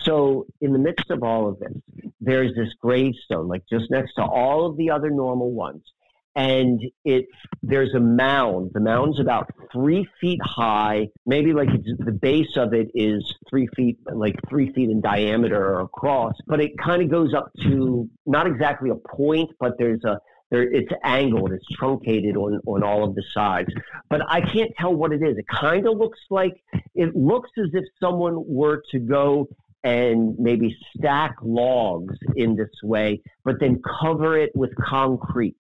[0.03, 1.73] So in the midst of all of this,
[2.21, 5.83] there's this gravestone, like just next to all of the other normal ones
[6.37, 7.27] and it
[7.63, 8.71] there's a mound.
[8.75, 13.99] The mound's about three feet high, maybe like the base of it is three feet,
[14.13, 18.47] like three feet in diameter or across, but it kind of goes up to not
[18.47, 20.19] exactly a point, but there's a
[20.51, 23.69] there, it's angled, it's truncated on, on all of the sides.
[24.09, 25.37] But I can't tell what it is.
[25.37, 26.63] It kind of looks like
[26.95, 29.49] it looks as if someone were to go
[29.87, 35.55] and maybe stack logs in this way, but then cover it with concrete.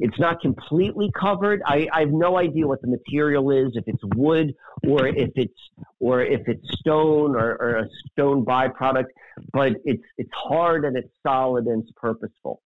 [0.00, 1.60] It's not completely covered.
[1.66, 4.54] I, I, have no idea what the material is, if it's wood
[4.88, 5.60] or if it's
[6.00, 9.10] or if it's stone or, or a stone byproduct,
[9.52, 12.62] but it's it's hard and it's solid and it's purposeful.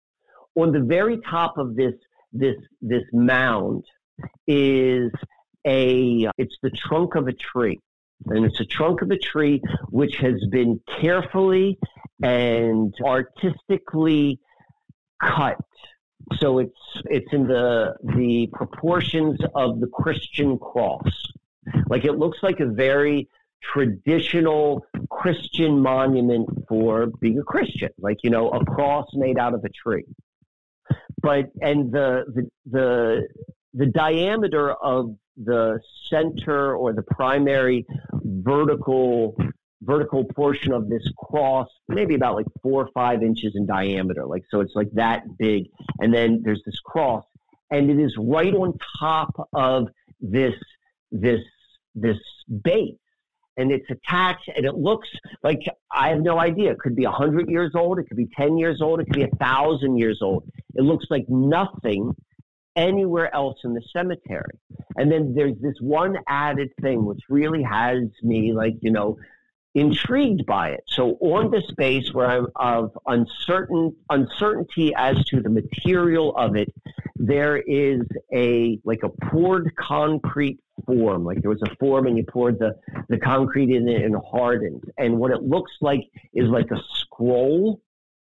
[0.54, 1.92] On the very top of this
[2.32, 3.84] this this mound
[4.46, 5.12] is
[5.66, 7.78] a it's the trunk of a tree.
[8.26, 11.78] And it's a trunk of a tree which has been carefully
[12.22, 14.40] and artistically
[15.22, 15.58] cut
[16.38, 21.10] so it's it's in the the proportions of the Christian cross.
[21.88, 23.28] Like it looks like a very
[23.62, 29.64] traditional Christian monument for being a Christian, like you know, a cross made out of
[29.64, 30.04] a tree.
[31.20, 33.28] But and the the the,
[33.74, 35.80] the diameter of the
[36.10, 39.36] center or the primary vertical
[39.82, 44.26] vertical portion of this cross, maybe about like four or five inches in diameter.
[44.26, 45.70] Like, so it's like that big.
[46.00, 47.24] And then there's this cross
[47.70, 49.88] and it is right on top of
[50.20, 50.54] this,
[51.10, 51.40] this,
[51.94, 52.18] this
[52.62, 52.96] base.
[53.56, 55.08] And it's attached and it looks
[55.42, 55.60] like
[55.92, 56.72] I have no idea.
[56.72, 57.98] It could be hundred years old.
[57.98, 59.00] It could be 10 years old.
[59.00, 60.44] It could be a thousand years old.
[60.74, 62.14] It looks like nothing
[62.80, 64.58] anywhere else in the cemetery.
[64.96, 69.18] And then there's this one added thing which really has me like, you know,
[69.74, 70.82] intrigued by it.
[70.88, 76.72] So on the space where I'm of uncertain uncertainty as to the material of it,
[77.16, 78.00] there is
[78.32, 81.24] a like a poured concrete form.
[81.24, 82.74] Like there was a form and you poured the,
[83.08, 84.84] the concrete in it and hardened.
[84.98, 86.02] And what it looks like
[86.32, 87.80] is like a scroll,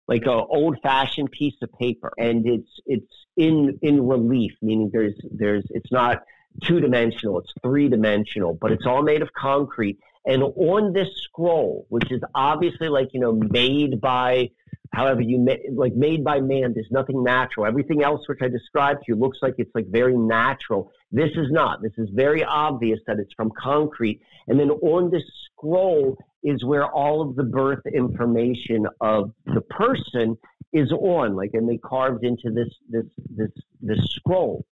[0.08, 2.12] like a old fashioned piece of paper.
[2.18, 6.24] And it's it's in in relief, meaning there's there's it's not
[6.64, 11.86] two dimensional, it's three dimensional, but it's all made of concrete and on this scroll,
[11.90, 14.52] which is obviously like, you know, made by
[14.94, 17.66] however you ma- like made by man, there's nothing natural.
[17.66, 20.92] Everything else which I described to you looks like it's like very natural.
[21.12, 21.82] This is not.
[21.82, 24.22] This is very obvious that it's from concrete.
[24.48, 30.38] And then on this scroll is where all of the birth information of the person
[30.74, 34.66] is on, like and they carved into this this this this scroll.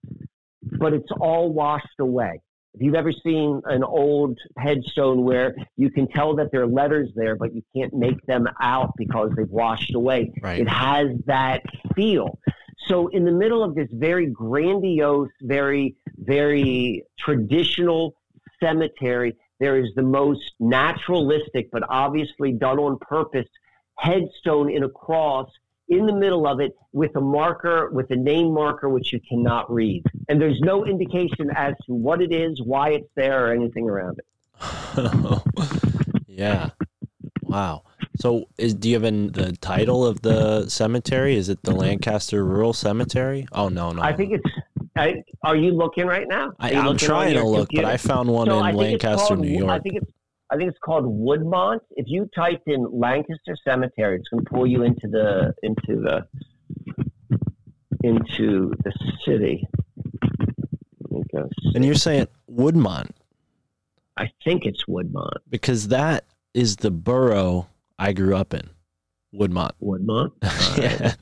[0.61, 2.41] But it's all washed away.
[2.73, 7.09] If you've ever seen an old headstone where you can tell that there are letters
[7.15, 10.61] there, but you can't make them out because they've washed away, right.
[10.61, 11.63] it has that
[11.95, 12.39] feel.
[12.87, 18.15] So, in the middle of this very grandiose, very, very traditional
[18.59, 23.47] cemetery, there is the most naturalistic, but obviously done on purpose,
[23.97, 25.49] headstone in a cross
[25.89, 29.71] in the middle of it with a marker, with a name marker, which you cannot
[29.71, 30.03] read.
[30.29, 34.19] And there's no indication as to what it is, why it's there, or anything around
[34.19, 34.25] it.
[36.27, 36.69] yeah.
[37.41, 37.83] Wow.
[38.19, 41.35] So, is do you have an, the title of the cemetery?
[41.35, 43.47] Is it the Lancaster Rural Cemetery?
[43.51, 44.01] Oh no, no.
[44.01, 44.43] I think it's
[44.99, 46.51] I, are you looking right now?
[46.59, 47.85] I, am trying to look, computer?
[47.85, 49.71] but I found one so in Lancaster, called, New York.
[49.71, 50.11] I think it's
[50.51, 51.79] I think it's called Woodmont.
[51.91, 56.27] If you type in Lancaster Cemetery, it's going to pull you into the into the
[58.03, 58.91] into the
[59.25, 59.67] city.
[61.75, 63.11] And you're saying Woodmont?
[64.17, 68.69] I think it's Woodmont because that is the borough I grew up in.
[69.33, 69.71] Woodmont.
[69.81, 70.31] Woodmont.
[70.77, 71.13] yeah.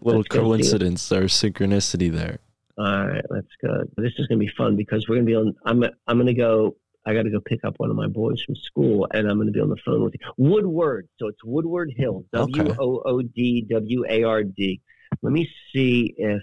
[0.00, 2.38] Little coincidence or synchronicity there.
[2.76, 3.90] All right, that's good.
[3.96, 5.54] This is going to be fun because we're going to be on.
[5.64, 6.76] I'm I'm going to go.
[7.06, 9.46] I got to go pick up one of my boys from school, and I'm going
[9.46, 10.20] to be on the phone with you.
[10.36, 11.08] Woodward.
[11.18, 12.24] So it's Woodward Hill.
[12.32, 14.80] W O O D W A R D.
[15.22, 16.42] Let me see if.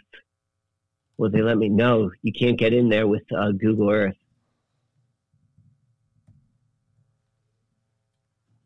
[1.18, 4.16] Well, they let me know you can't get in there with uh, Google Earth.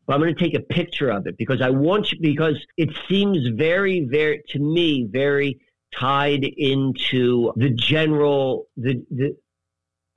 [0.07, 3.47] I'm going to take a picture of it because I want you, because it seems
[3.57, 5.59] very, very, to me, very
[5.99, 9.35] tied into the general, the, the,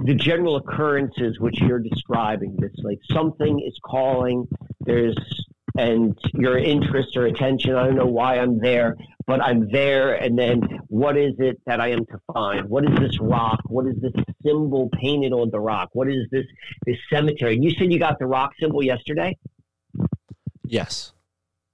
[0.00, 2.56] the general occurrences which you're describing.
[2.58, 4.46] This like something is calling,
[4.80, 5.16] there's,
[5.76, 7.74] and your interest or attention.
[7.74, 10.14] I don't know why I'm there, but I'm there.
[10.14, 12.68] And then what is it that I am to find?
[12.68, 13.60] What is this rock?
[13.66, 14.12] What is this
[14.44, 15.90] symbol painted on the rock?
[15.92, 16.46] What is this,
[16.86, 17.58] this cemetery?
[17.60, 19.36] You said you got the rock symbol yesterday?
[20.64, 21.12] Yes.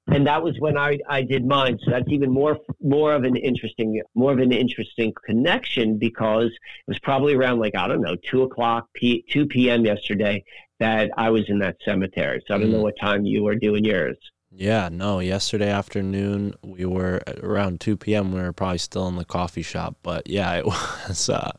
[0.06, 1.78] And that was when I, I did mine.
[1.82, 6.88] So that's even more more of an interesting more of an interesting connection because it
[6.88, 9.84] was probably around like I don't know two o'clock p two p.m.
[9.84, 10.44] yesterday
[10.78, 12.42] that I was in that cemetery.
[12.46, 12.72] So I don't mm.
[12.72, 14.18] know what time you were doing yours.
[14.56, 15.18] Yeah, no.
[15.18, 18.32] Yesterday afternoon, we were around two p.m.
[18.32, 20.64] We were probably still in the coffee shop, but yeah, it
[21.08, 21.50] was uh,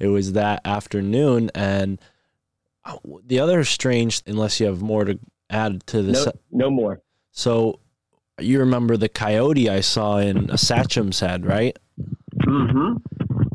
[0.00, 1.50] it was that afternoon.
[1.54, 2.00] And
[2.84, 5.18] uh, the other strange, unless you have more to
[5.48, 6.26] add to this.
[6.26, 7.00] No, no more.
[7.30, 7.80] So
[8.40, 11.76] you remember the coyote I saw in a Sachem's head, right?
[12.42, 12.96] Mm-hmm.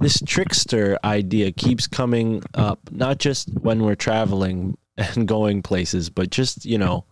[0.01, 6.29] This trickster idea keeps coming up, not just when we're traveling and going places, but
[6.29, 7.05] just, you know,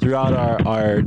[0.00, 1.02] throughout our, our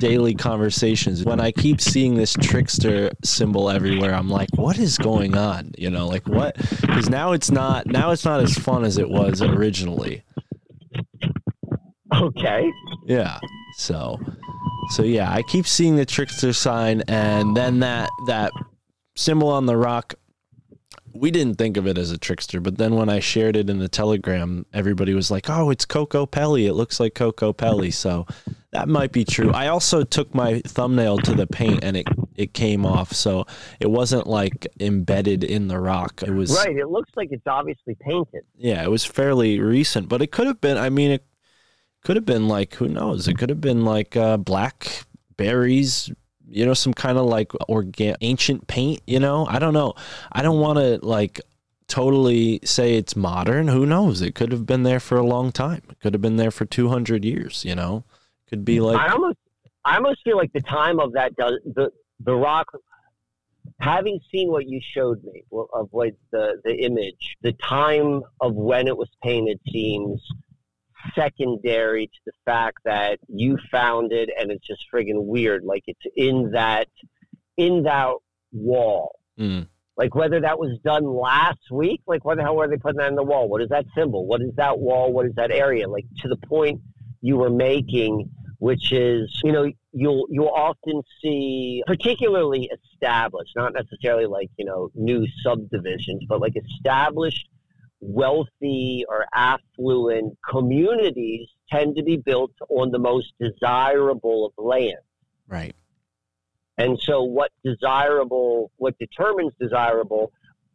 [0.00, 1.24] daily conversations.
[1.24, 5.72] When I keep seeing this trickster symbol everywhere, I'm like, what is going on?
[5.76, 6.56] You know, like what?
[6.80, 10.22] Because now it's not, now it's not as fun as it was originally.
[12.14, 12.70] Okay.
[13.06, 13.38] Yeah.
[13.76, 14.18] So,
[14.90, 18.52] so yeah, I keep seeing the trickster sign, and then that that
[19.16, 20.14] symbol on the rock.
[21.14, 23.78] We didn't think of it as a trickster, but then when I shared it in
[23.78, 26.66] the telegram, everybody was like, "Oh, it's Kokopelli.
[26.66, 28.26] It looks like Kokopelli." So
[28.72, 29.50] that might be true.
[29.52, 33.46] I also took my thumbnail to the paint, and it it came off, so
[33.80, 36.22] it wasn't like embedded in the rock.
[36.24, 36.76] It was right.
[36.76, 38.44] It looks like it's obviously painted.
[38.56, 40.78] Yeah, it was fairly recent, but it could have been.
[40.78, 41.24] I mean, it
[42.04, 43.28] could have been like who knows?
[43.28, 45.04] It could have been like uh, black
[45.36, 46.10] berries,
[46.48, 49.00] you know, some kind of like organ ancient paint.
[49.06, 49.94] You know, I don't know.
[50.32, 51.40] I don't want to like
[51.88, 53.68] totally say it's modern.
[53.68, 54.22] Who knows?
[54.22, 55.82] It could have been there for a long time.
[55.90, 57.64] It could have been there for two hundred years.
[57.64, 58.04] You know,
[58.48, 58.98] could be like.
[58.98, 59.38] I almost,
[59.84, 61.90] I almost feel like the time of that does the
[62.20, 62.70] the rock.
[63.80, 68.88] Having seen what you showed me of what the the image, the time of when
[68.88, 70.20] it was painted seems
[71.14, 75.64] secondary to the fact that you found it and it's just friggin' weird.
[75.64, 76.88] Like it's in that
[77.56, 78.14] in that
[78.52, 79.18] wall.
[79.38, 79.68] Mm.
[79.96, 83.08] Like whether that was done last week, like what the hell were they putting that
[83.08, 83.48] in the wall?
[83.48, 84.26] What is that symbol?
[84.26, 85.12] What is that wall?
[85.12, 85.88] What is that area?
[85.88, 86.80] Like to the point
[87.20, 94.26] you were making, which is, you know, you'll you'll often see particularly established, not necessarily
[94.26, 97.48] like, you know, new subdivisions, but like established
[98.00, 104.98] wealthy or affluent communities tend to be built on the most desirable of land.
[105.46, 105.74] Right.
[106.76, 110.32] And so, what desirable, what determines desirable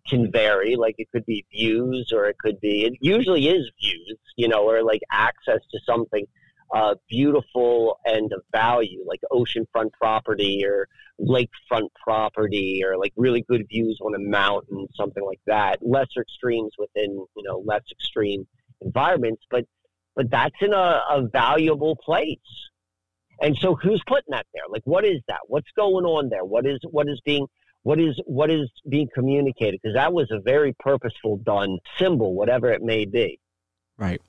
[0.07, 0.75] can vary.
[0.75, 4.69] Like it could be views, or it could be, it usually is views, you know,
[4.69, 6.25] or like access to something
[6.73, 10.87] uh, beautiful and of value, like oceanfront property or
[11.21, 15.77] lakefront property, or like really good views on a mountain, something like that.
[15.81, 18.47] Lesser extremes within you know less extreme
[18.81, 19.65] environments, but
[20.15, 22.37] but that's in a, a valuable place.
[23.41, 24.63] And so, who's putting that there?
[24.69, 25.39] Like, what is that?
[25.47, 26.45] What's going on there?
[26.45, 27.45] What is what is being
[27.83, 29.79] what is what is being communicated?
[29.81, 33.39] Because that was a very purposeful done symbol, whatever it may be.
[33.97, 34.21] Right.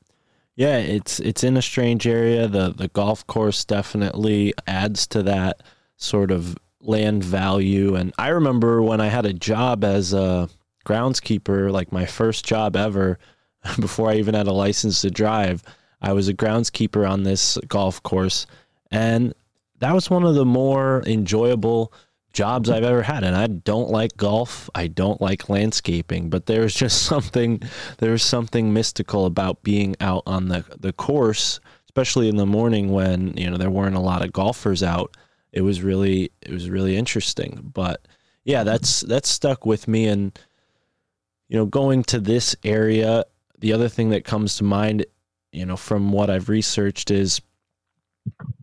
[0.56, 2.46] Yeah, it's it's in a strange area.
[2.46, 5.62] The the golf course definitely adds to that
[5.96, 7.96] sort of land value.
[7.96, 10.48] And I remember when I had a job as a
[10.86, 13.18] groundskeeper, like my first job ever,
[13.80, 15.62] before I even had a license to drive,
[16.00, 18.46] I was a groundskeeper on this golf course,
[18.90, 19.34] and
[19.80, 21.92] that was one of the more enjoyable
[22.34, 23.24] jobs I've ever had.
[23.24, 24.68] And I don't like golf.
[24.74, 27.62] I don't like landscaping, but there's just something
[27.98, 33.36] there's something mystical about being out on the, the course, especially in the morning when,
[33.36, 35.16] you know, there weren't a lot of golfers out.
[35.52, 37.70] It was really it was really interesting.
[37.72, 38.06] But
[38.44, 40.38] yeah, that's that's stuck with me and
[41.48, 43.24] you know, going to this area,
[43.58, 45.06] the other thing that comes to mind,
[45.52, 47.40] you know, from what I've researched is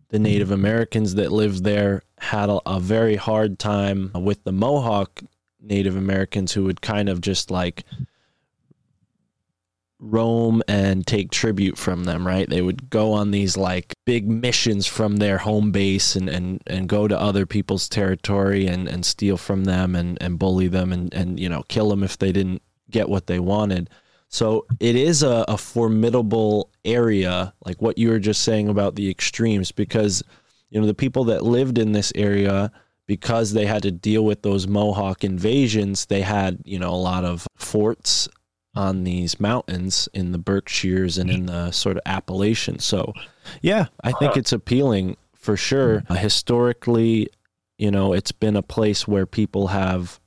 [0.08, 5.22] the Native Americans that lived there had a, a, very hard time with the Mohawk
[5.60, 7.84] Native Americans who would kind of just like
[9.98, 12.48] roam and take tribute from them, right?
[12.48, 16.88] They would go on these like big missions from their home base and, and, and
[16.88, 21.12] go to other people's territory and, and steal from them and, and bully them and,
[21.12, 23.90] and, you know, kill them if they didn't get what they wanted.
[24.28, 29.10] So it is a, a formidable area, like what you were just saying about the
[29.10, 30.22] extremes, because
[30.72, 32.72] you know the people that lived in this area
[33.06, 37.26] because they had to deal with those Mohawk invasions, they had, you know, a lot
[37.26, 38.26] of forts
[38.74, 42.84] on these mountains in the Berkshires and in the sort of Appalachians.
[42.84, 43.12] So,
[43.60, 46.04] yeah, I think it's appealing for sure.
[46.08, 47.28] Uh, historically,
[47.76, 50.18] you know, it's been a place where people have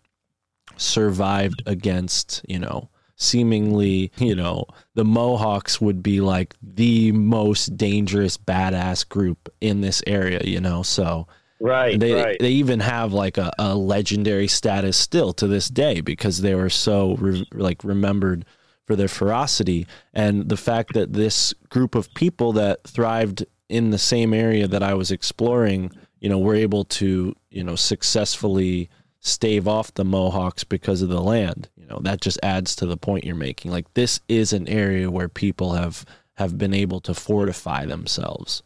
[0.77, 8.37] survived against, you know, seemingly, you know, the Mohawks would be like the most dangerous
[8.37, 10.83] badass group in this area, you know.
[10.83, 11.27] So
[11.59, 11.99] Right.
[11.99, 12.37] They right.
[12.39, 16.69] they even have like a, a legendary status still to this day because they were
[16.69, 18.45] so re- like remembered
[18.85, 23.97] for their ferocity and the fact that this group of people that thrived in the
[23.97, 28.89] same area that I was exploring, you know, were able to, you know, successfully
[29.25, 31.67] stave off the Mohawks because of the land.
[31.75, 33.71] You know, that just adds to the point you're making.
[33.71, 36.05] Like this is an area where people have
[36.35, 38.61] have been able to fortify themselves.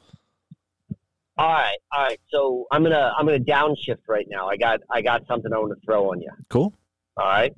[1.38, 2.20] All right, all right.
[2.30, 4.48] So I'm gonna I'm gonna downshift right now.
[4.48, 6.32] I got I got something I want to throw on you.
[6.50, 6.74] Cool.
[7.16, 7.54] All right.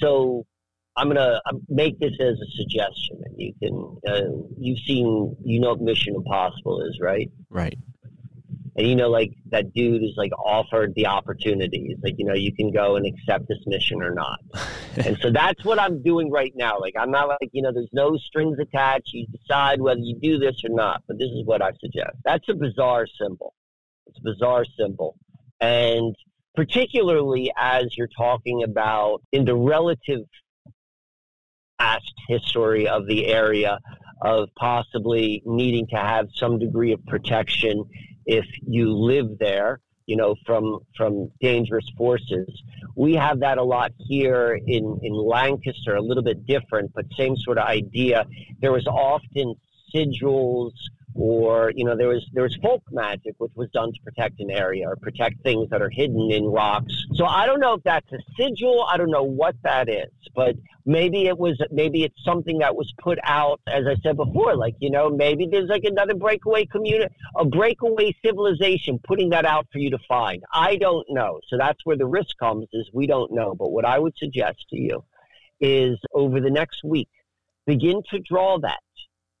[0.00, 0.44] So
[0.96, 5.70] I'm gonna make this as a suggestion, and you can uh, you've seen you know
[5.70, 7.30] what Mission Impossible is, right?
[7.50, 7.78] Right
[8.76, 11.96] and you know like that dude is like offered the opportunities.
[12.02, 14.40] Like you know you can go and accept this mission or not.
[15.04, 16.78] And so that's what i'm doing right now.
[16.78, 19.12] Like i'm not like you know there's no strings attached.
[19.12, 21.02] You decide whether you do this or not.
[21.06, 22.16] But this is what i suggest.
[22.24, 23.52] That's a bizarre symbol.
[24.06, 25.16] It's a bizarre symbol.
[25.60, 26.14] And
[26.54, 30.20] particularly as you're talking about in the relative
[31.78, 33.78] past history of the area
[34.22, 37.84] of possibly needing to have some degree of protection
[38.26, 42.48] if you live there, you know, from from dangerous forces.
[42.94, 47.36] We have that a lot here in in Lancaster, a little bit different, but same
[47.36, 48.26] sort of idea.
[48.60, 49.54] There was often
[49.94, 50.72] sigils
[51.16, 54.50] or you know there was there was folk magic which was done to protect an
[54.50, 56.92] area or protect things that are hidden in rocks.
[57.14, 58.84] So i don't know if that's a sigil.
[58.88, 60.54] I don't know what that is but
[60.84, 64.74] maybe it was maybe it's something that was put out as i said before like
[64.78, 69.78] you know maybe there's like another breakaway community a breakaway civilization putting that out for
[69.78, 70.42] you to find.
[70.52, 71.40] I don't know.
[71.48, 73.54] So that's where the risk comes is we don't know.
[73.54, 75.04] But what i would suggest to you
[75.60, 77.08] is over the next week
[77.66, 78.80] begin to draw that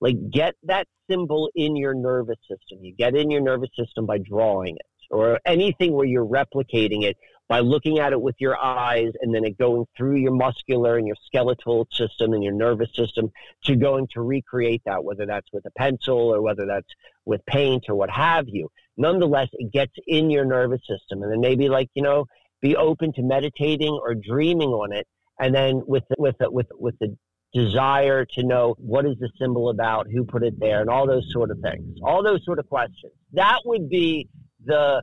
[0.00, 2.78] like get that symbol in your nervous system.
[2.82, 7.16] You get in your nervous system by drawing it or anything where you're replicating it
[7.48, 11.06] by looking at it with your eyes and then it going through your muscular and
[11.06, 13.30] your skeletal system and your nervous system
[13.64, 16.88] to going to recreate that, whether that's with a pencil or whether that's
[17.24, 18.68] with paint or what have you.
[18.96, 22.26] Nonetheless, it gets in your nervous system and then maybe like, you know,
[22.60, 25.06] be open to meditating or dreaming on it.
[25.38, 27.16] And then with, with, with, with the
[27.56, 31.26] desire to know what is the symbol about, who put it there, and all those
[31.32, 33.12] sort of things, all those sort of questions.
[33.32, 34.28] That would be
[34.64, 35.02] the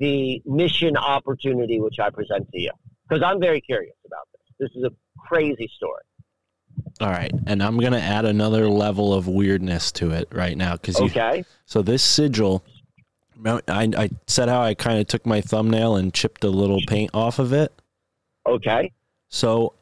[0.00, 2.72] the mission opportunity which I present to you
[3.08, 4.68] because I'm very curious about this.
[4.68, 4.90] This is a
[5.28, 6.02] crazy story.
[7.00, 11.00] All right, and I'm gonna add another level of weirdness to it right now because
[11.00, 11.44] okay.
[11.64, 12.64] So this sigil,
[13.46, 13.62] I,
[13.96, 17.38] I said how I kind of took my thumbnail and chipped a little paint off
[17.38, 17.72] of it.
[18.46, 18.92] Okay.
[19.28, 19.74] So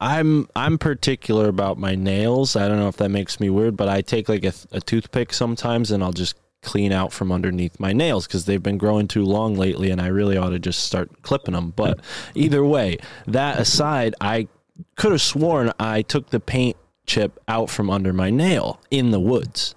[0.00, 2.56] I'm I'm particular about my nails.
[2.56, 5.32] I don't know if that makes me weird, but I take like a, a toothpick
[5.32, 9.24] sometimes and I'll just clean out from underneath my nails because they've been growing too
[9.24, 11.72] long lately and I really ought to just start clipping them.
[11.74, 12.00] But
[12.34, 14.48] either way, that aside, I
[14.96, 16.76] could have sworn I took the paint
[17.06, 19.74] chip out from under my nail in the woods.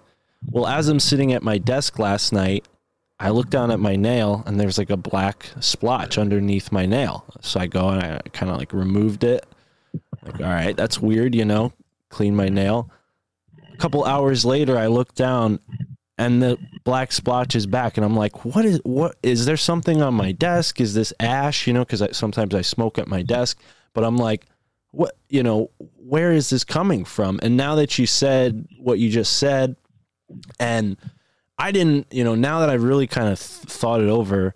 [0.48, 2.68] Well, as I'm sitting at my desk last night,
[3.20, 7.26] I look down at my nail and there's like a black splotch underneath my nail.
[7.42, 9.46] So I go and I kind of like removed it
[10.26, 11.74] like, all right, that's weird, you know.
[12.10, 12.90] Clean my nail.
[13.74, 15.60] A couple hours later, I look down
[16.18, 20.02] and the black splotch is back and i'm like what is what is there something
[20.02, 23.60] on my desk is this ash you know because sometimes i smoke at my desk
[23.94, 24.46] but i'm like
[24.92, 29.10] what you know where is this coming from and now that you said what you
[29.10, 29.76] just said
[30.60, 30.98] and
[31.58, 34.54] i didn't you know now that i've really kind of th- thought it over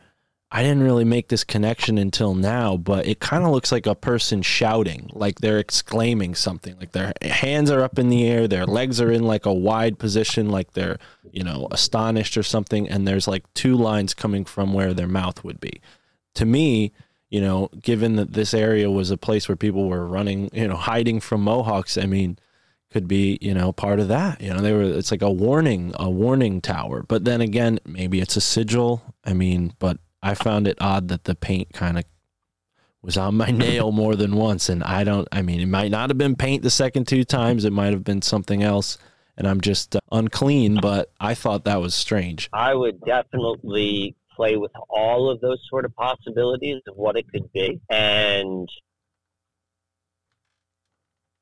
[0.52, 3.94] I didn't really make this connection until now, but it kind of looks like a
[3.94, 8.66] person shouting, like they're exclaiming something, like their hands are up in the air, their
[8.66, 10.98] legs are in like a wide position, like they're,
[11.32, 15.44] you know, astonished or something, and there's like two lines coming from where their mouth
[15.44, 15.82] would be.
[16.36, 16.94] To me,
[17.30, 20.76] you know, given that this area was a place where people were running, you know,
[20.76, 22.40] hiding from Mohawks, I mean,
[22.92, 24.42] could be, you know, part of that.
[24.42, 27.04] You know, they were it's like a warning, a warning tower.
[27.08, 29.04] But then again, maybe it's a sigil.
[29.24, 32.06] I mean, but I found it odd that the paint kind of
[33.02, 34.70] was on my nail more than once.
[34.70, 37.66] And I don't, I mean, it might not have been paint the second two times,
[37.66, 38.98] it might have been something else.
[39.38, 42.50] And I'm just uh, unclean, but I thought that was strange.
[42.52, 47.52] I would definitely play with all of those sort of possibilities of what it could
[47.54, 47.80] be.
[47.90, 48.68] And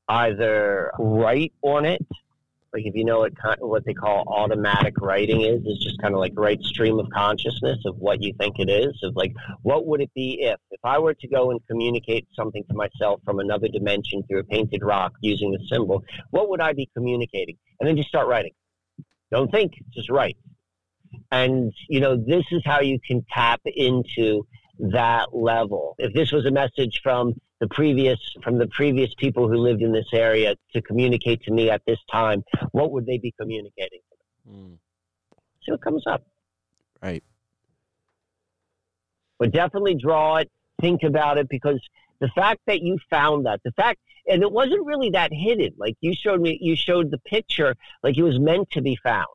[0.07, 2.05] either write on it
[2.73, 6.19] like if you know what what they call automatic writing is, is just kind of
[6.19, 8.93] like right stream of consciousness of what you think it is.
[9.03, 9.33] Of like,
[9.63, 13.21] what would it be if if I were to go and communicate something to myself
[13.23, 16.03] from another dimension through a painted rock using a symbol?
[16.31, 17.57] What would I be communicating?
[17.79, 18.53] And then just start writing.
[19.31, 20.37] Don't think, just write.
[21.31, 24.45] And you know, this is how you can tap into
[24.79, 25.95] that level.
[25.97, 29.91] If this was a message from the previous from the previous people who lived in
[29.91, 33.99] this area to communicate to me at this time, what would they be communicating?
[34.49, 34.77] Mm.
[35.63, 36.23] See what comes up.
[37.01, 37.23] Right.
[39.39, 40.51] But definitely draw it,
[40.81, 41.79] think about it, because
[42.19, 45.73] the fact that you found that, the fact, and it wasn't really that hidden.
[45.77, 49.27] Like you showed me, you showed the picture like it was meant to be found.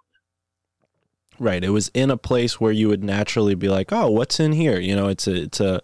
[1.39, 1.65] Right.
[1.65, 4.79] It was in a place where you would naturally be like, "Oh, what's in here?"
[4.79, 5.81] You know, it's a it's a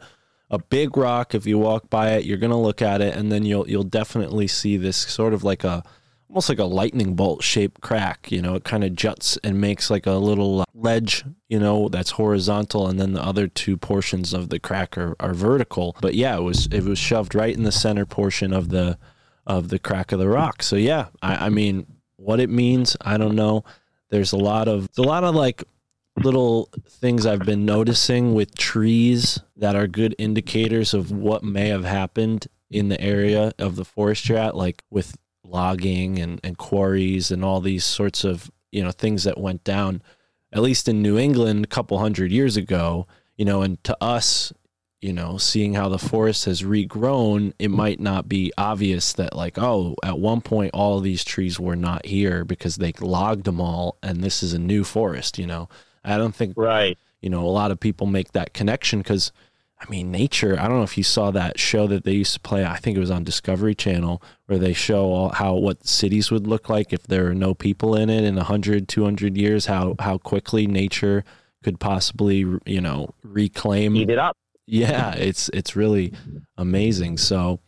[0.50, 1.34] a big rock.
[1.34, 4.48] If you walk by it, you're gonna look at it, and then you'll you'll definitely
[4.48, 5.82] see this sort of like a
[6.28, 8.30] almost like a lightning bolt shaped crack.
[8.30, 11.24] You know, it kind of juts and makes like a little uh, ledge.
[11.48, 15.34] You know, that's horizontal, and then the other two portions of the crack are, are
[15.34, 15.96] vertical.
[16.00, 18.98] But yeah, it was it was shoved right in the center portion of the
[19.46, 20.62] of the crack of the rock.
[20.62, 23.64] So yeah, I, I mean, what it means, I don't know.
[24.10, 25.64] There's a lot of a lot of like
[26.24, 31.84] little things I've been noticing with trees that are good indicators of what may have
[31.84, 37.30] happened in the area of the forest you're at, like with logging and, and quarries
[37.30, 40.02] and all these sorts of, you know, things that went down,
[40.52, 44.52] at least in New England a couple hundred years ago, you know, and to us,
[45.00, 49.56] you know, seeing how the forest has regrown, it might not be obvious that, like,
[49.56, 53.96] oh, at one point all these trees were not here because they logged them all
[54.02, 55.68] and this is a new forest, you know.
[56.04, 56.98] I don't think right.
[57.20, 59.32] You know, a lot of people make that connection because,
[59.80, 60.56] I mean, nature.
[60.58, 62.64] I don't know if you saw that show that they used to play.
[62.64, 66.46] I think it was on Discovery Channel where they show all, how what cities would
[66.46, 69.66] look like if there were no people in it in 100, 200 years.
[69.66, 71.24] How how quickly nature
[71.64, 74.36] could possibly you know reclaim eat it up.
[74.66, 76.12] Yeah, it's it's really
[76.58, 77.16] amazing.
[77.16, 77.60] So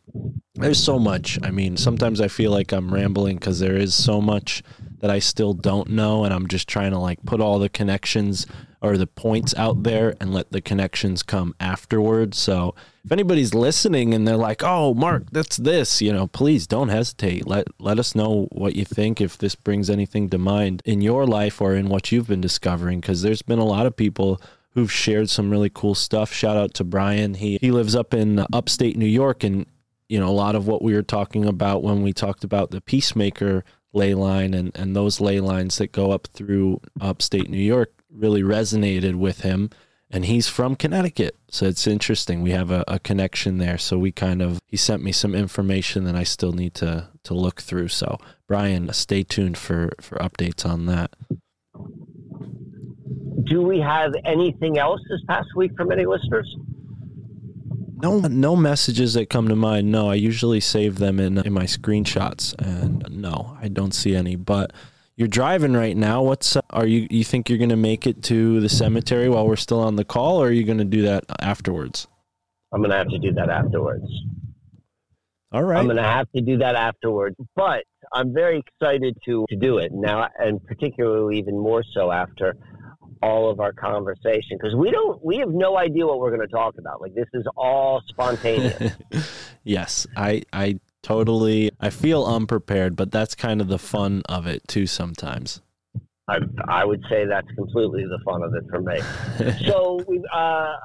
[0.54, 1.38] there's so much.
[1.42, 4.62] I mean, sometimes I feel like I'm rambling because there is so much
[5.00, 8.46] that I still don't know, and I'm just trying to like put all the connections
[8.82, 12.38] or the points out there and let the connections come afterwards.
[12.38, 12.74] So
[13.04, 17.46] if anybody's listening and they're like, "Oh, Mark, that's this," you know, please don't hesitate.
[17.46, 21.26] Let let us know what you think if this brings anything to mind in your
[21.26, 24.40] life or in what you've been discovering because there's been a lot of people
[24.74, 26.32] who've shared some really cool stuff.
[26.32, 27.34] Shout out to Brian.
[27.34, 29.66] He he lives up in upstate New York and
[30.10, 32.80] you know, a lot of what we were talking about when we talked about the
[32.80, 37.92] Peacemaker ley line and, and those ley lines that go up through upstate New York
[38.10, 39.70] really resonated with him.
[40.12, 41.36] And he's from Connecticut.
[41.50, 42.42] So it's interesting.
[42.42, 43.78] We have a, a connection there.
[43.78, 47.34] So we kind of, he sent me some information that I still need to, to
[47.34, 47.88] look through.
[47.88, 48.18] So,
[48.48, 51.14] Brian, stay tuned for, for updates on that.
[53.44, 56.56] Do we have anything else this past week from any listeners?
[58.02, 59.90] No, no messages that come to mind.
[59.90, 64.36] No, I usually save them in in my screenshots, and no, I don't see any.
[64.36, 64.72] But
[65.16, 66.22] you're driving right now.
[66.22, 67.06] What's uh, are you?
[67.10, 70.04] You think you're going to make it to the cemetery while we're still on the
[70.04, 72.08] call, or are you going to do that afterwards?
[72.72, 74.06] I'm going to have to do that afterwards.
[75.52, 75.78] All right.
[75.78, 77.82] I'm going to have to do that afterwards, but
[78.12, 82.56] I'm very excited to to do it now, and particularly even more so after
[83.22, 86.52] all of our conversation because we don't we have no idea what we're going to
[86.52, 88.92] talk about like this is all spontaneous
[89.64, 94.66] yes i i totally i feel unprepared but that's kind of the fun of it
[94.66, 95.60] too sometimes
[96.28, 96.38] I,
[96.68, 99.00] I would say that's completely the fun of it for me.
[99.66, 100.36] so we've uh,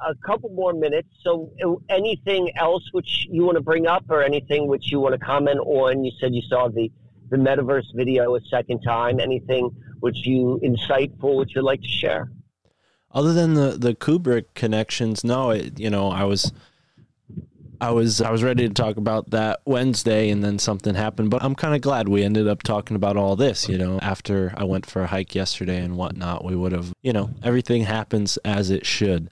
[0.08, 1.08] a couple more minutes.
[1.22, 5.12] So uh, anything else which you want to bring up, or anything which you want
[5.12, 6.04] to comment on?
[6.04, 6.90] You said you saw the
[7.28, 9.20] the metaverse video a second time.
[9.20, 9.70] Anything
[10.00, 12.30] which you insightful which you'd like to share?
[13.12, 15.50] Other than the the Kubrick connections, no.
[15.50, 16.52] It, you know, I was
[17.80, 21.42] I was I was ready to talk about that Wednesday and then something happened, but
[21.42, 24.64] I'm kind of glad we ended up talking about all this, you know, after I
[24.64, 28.70] went for a hike yesterday and whatnot, we would have, you know, everything happens as
[28.70, 29.30] it should.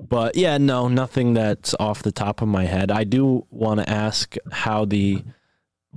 [0.00, 2.90] But yeah, no, nothing that's off the top of my head.
[2.90, 5.22] I do want to ask how the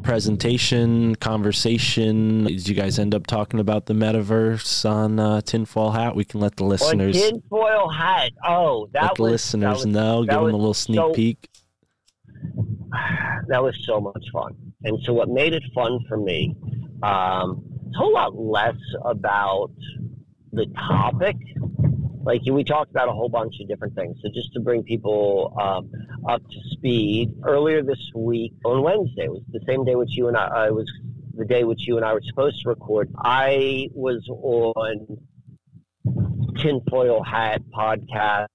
[0.03, 6.15] presentation conversation did you guys end up talking about the metaverse on uh, tinfoil hat
[6.15, 9.85] we can let the listeners on tinfoil hat oh that let the was, listeners was,
[9.85, 11.49] know give them a little sneak so, peek
[13.47, 14.55] that was so much fun.
[14.83, 16.55] And so what made it fun for me,
[17.03, 17.63] um,
[17.93, 19.71] a whole lot less about
[20.51, 21.35] the topic.
[22.25, 24.17] Like we talked about a whole bunch of different things.
[24.21, 25.91] So just to bring people um,
[26.27, 30.35] up to speed, earlier this week on Wednesday was the same day which you and
[30.35, 30.91] I, I was
[31.37, 33.11] the day which you and I were supposed to record.
[33.17, 35.17] I was on
[36.57, 38.47] Tinfoil Hat podcast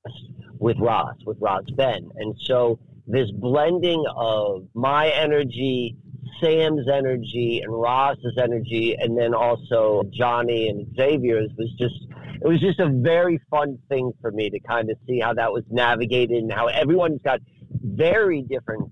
[0.59, 5.97] with Ross, with Ross Ben, and so this blending of my energy,
[6.41, 12.10] Sam's energy, and Ross's energy, and then also Johnny and Xavier's was just
[12.43, 15.53] it was just a very fun thing for me to kind of see how that
[15.53, 17.41] was navigated and how everyone's got
[17.83, 18.91] very different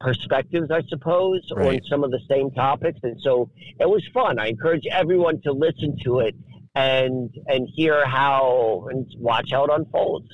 [0.00, 1.74] perspectives, I suppose, right.
[1.74, 2.98] on some of the same topics.
[3.02, 4.38] And so it was fun.
[4.38, 6.34] I encourage everyone to listen to it
[6.74, 10.28] and and hear how and watch how it unfolds.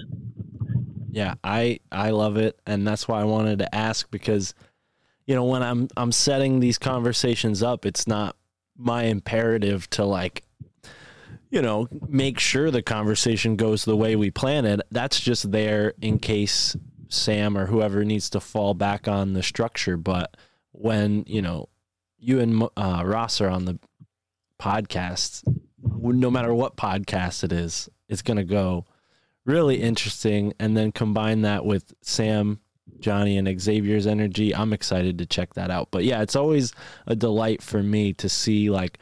[1.11, 4.55] Yeah, I I love it, and that's why I wanted to ask because,
[5.27, 8.37] you know, when I'm I'm setting these conversations up, it's not
[8.77, 10.43] my imperative to like,
[11.57, 14.83] you know, make sure the conversation goes the way we plan it.
[14.91, 16.77] That's just there in case
[17.09, 19.97] Sam or whoever needs to fall back on the structure.
[19.97, 20.37] But
[20.73, 21.71] when you know
[22.19, 23.79] you and uh, Ross are on the
[24.61, 25.45] podcast,
[25.83, 28.85] no matter what podcast it is, it's gonna go
[29.47, 30.53] really interesting.
[30.61, 32.61] And then combine that with Sam,
[33.01, 34.55] Johnny, and Xavier's energy.
[34.55, 35.89] I'm excited to check that out.
[35.91, 36.75] But yeah, it's always
[37.07, 38.99] a delight for me to see like,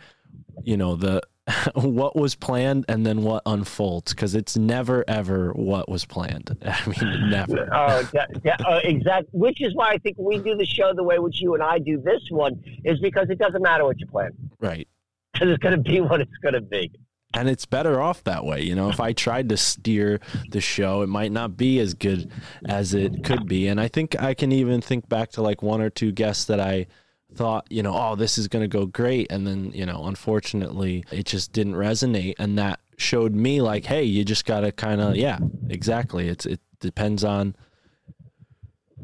[0.62, 1.20] you know, the
[1.75, 6.57] what was planned and then what unfolds because it's never ever what was planned.
[6.65, 7.69] I mean, never.
[7.73, 9.29] Oh, yeah, yeah, uh, exactly.
[9.33, 11.79] Which is why I think we do the show the way which you and I
[11.79, 14.31] do this one is because it doesn't matter what you plan.
[14.61, 14.89] Right.
[15.35, 16.93] Because it's going to be what it's going to be
[17.35, 18.62] and it's better off that way.
[18.62, 22.31] You know, if I tried to steer the show, it might not be as good
[22.66, 23.66] as it could be.
[23.66, 26.61] And I think I can even think back to like one or two guests that
[26.61, 26.87] I
[27.35, 29.31] thought, you know, oh, this is going to go great.
[29.31, 32.35] And then, you know, unfortunately, it just didn't resonate.
[32.39, 35.39] And that showed me like, hey, you just got to kind of, yeah,
[35.69, 36.28] exactly.
[36.28, 37.56] It's, it depends on,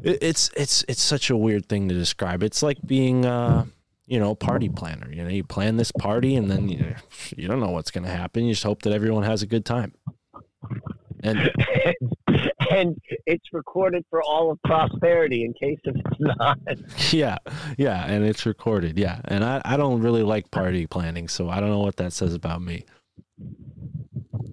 [0.01, 2.43] it's, it's, it's such a weird thing to describe.
[2.43, 3.65] It's like being, uh,
[4.07, 5.11] you know, party planner.
[5.11, 6.95] You know, you plan this party and then you,
[7.37, 8.45] you don't know what's going to happen.
[8.45, 9.93] You just hope that everyone has a good time.
[11.23, 11.51] And
[12.71, 16.59] and it's recorded for all of prosperity in case if it's not.
[17.11, 17.37] Yeah,
[17.77, 18.97] yeah, and it's recorded.
[18.97, 22.13] Yeah, and I, I don't really like party planning, so I don't know what that
[22.13, 22.85] says about me.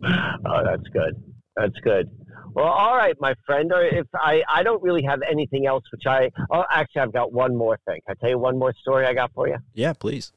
[0.05, 1.23] Oh, that's good.
[1.57, 2.11] That's good.
[2.55, 3.73] Well, all right, my friend.
[3.73, 7.33] Or if I, I don't really have anything else, which I, oh, actually, I've got
[7.33, 8.01] one more thing.
[8.07, 9.57] Can I tell you one more story I got for you?
[9.75, 10.33] Yeah, please.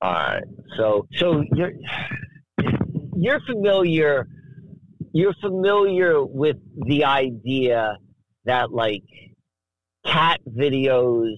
[0.00, 0.44] All right.
[0.76, 1.72] So, so you're,
[3.16, 4.28] you're familiar,
[5.12, 6.56] you're familiar with
[6.86, 7.98] the idea
[8.44, 9.04] that like
[10.04, 11.36] cat videos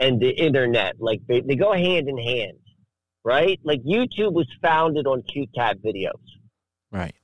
[0.00, 2.58] and the internet, like they, they go hand in hand,
[3.24, 3.58] right?
[3.62, 6.12] Like YouTube was founded on cute cat videos.
[6.90, 7.14] Right.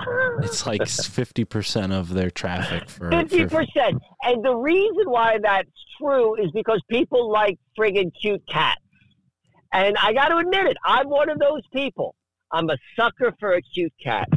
[0.40, 4.00] It's like fifty percent of their traffic for fifty percent.
[4.22, 5.68] And the reason why that's
[6.00, 8.80] true is because people like friggin' cute cats.
[9.72, 12.14] And I got to admit it, I'm one of those people.
[12.52, 14.28] I'm a sucker for a cute cat.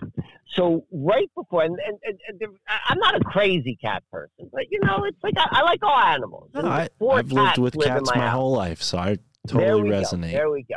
[0.56, 2.58] So right before, and, and, and, and,
[2.88, 5.98] I'm not a crazy cat person, but you know, it's like I, I like all
[5.98, 6.50] animals.
[6.54, 9.18] No, I, have lived with cats my, my whole life, so I
[9.48, 10.32] totally there resonate.
[10.32, 10.38] Go.
[10.38, 10.76] There we go.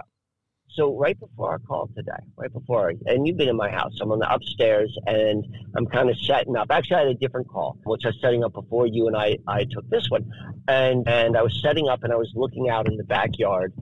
[0.75, 4.11] So right before our call today, right before, and you've been in my house, I'm
[4.11, 5.47] on the upstairs and
[5.77, 6.69] I'm kind of setting up.
[6.71, 9.39] Actually, I had a different call, which I was setting up before you and I,
[9.47, 10.29] I took this one.
[10.67, 13.73] And, and I was setting up and I was looking out in the backyard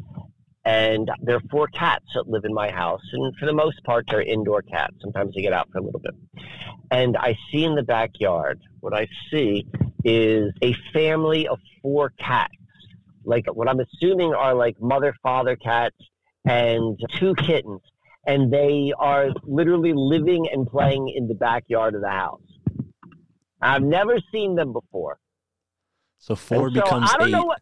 [0.64, 3.02] and there are four cats that live in my house.
[3.12, 4.94] And for the most part, they're indoor cats.
[5.00, 6.14] Sometimes they get out for a little bit.
[6.90, 9.66] And I see in the backyard, what I see
[10.04, 12.54] is a family of four cats.
[13.24, 15.96] Like what I'm assuming are like mother, father cats
[16.44, 17.80] and two kittens,
[18.26, 22.40] and they are literally living and playing in the backyard of the house.
[23.60, 25.18] I've never seen them before.
[26.18, 27.30] So four so becomes I don't eight.
[27.32, 27.60] Know what,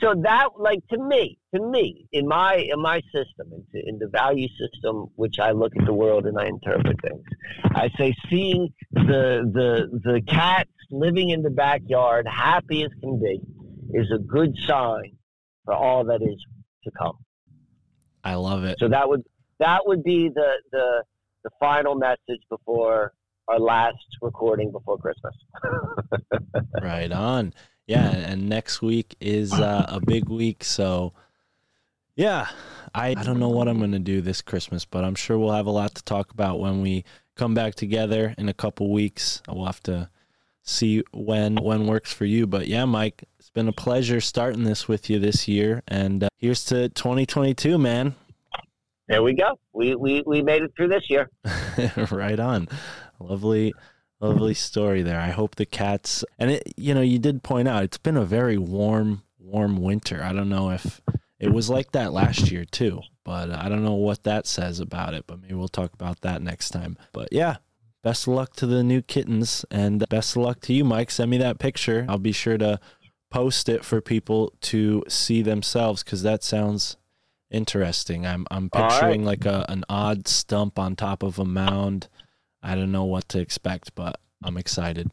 [0.00, 4.08] so that, like to me, to me, in my in my system, in, in the
[4.08, 7.22] value system, which I look at the world and I interpret things,
[7.64, 13.40] I say seeing the the the cats living in the backyard, happy as can be,
[13.92, 15.16] is a good sign
[15.64, 16.44] for all that is
[16.84, 17.18] to come.
[18.24, 18.78] I love it.
[18.78, 19.22] So that would
[19.58, 21.04] that would be the the
[21.44, 23.12] the final message before
[23.48, 25.34] our last recording before Christmas.
[26.82, 27.52] right on.
[27.90, 31.12] Yeah, and next week is uh, a big week, so
[32.14, 32.46] yeah,
[32.94, 35.50] I I don't know what I'm going to do this Christmas, but I'm sure we'll
[35.50, 37.04] have a lot to talk about when we
[37.34, 39.42] come back together in a couple weeks.
[39.48, 40.08] We'll have to
[40.62, 44.86] see when when works for you, but yeah, Mike, it's been a pleasure starting this
[44.86, 48.14] with you this year, and uh, here's to 2022, man.
[49.08, 49.58] There we go.
[49.72, 51.28] We we we made it through this year.
[52.12, 52.68] right on.
[53.18, 53.74] Lovely
[54.20, 55.20] Lovely story there.
[55.20, 58.24] I hope the cats and it you know, you did point out it's been a
[58.24, 60.22] very warm, warm winter.
[60.22, 61.00] I don't know if
[61.38, 65.14] it was like that last year too, but I don't know what that says about
[65.14, 66.98] it, but maybe we'll talk about that next time.
[67.12, 67.56] But yeah,
[68.02, 71.10] best of luck to the new kittens and best of luck to you, Mike.
[71.10, 72.04] Send me that picture.
[72.08, 72.78] I'll be sure to
[73.30, 76.96] post it for people to see themselves because that sounds
[77.50, 78.26] interesting.
[78.26, 79.42] I'm I'm picturing right.
[79.42, 82.08] like a an odd stump on top of a mound
[82.62, 85.10] I don't know what to expect, but I'm excited.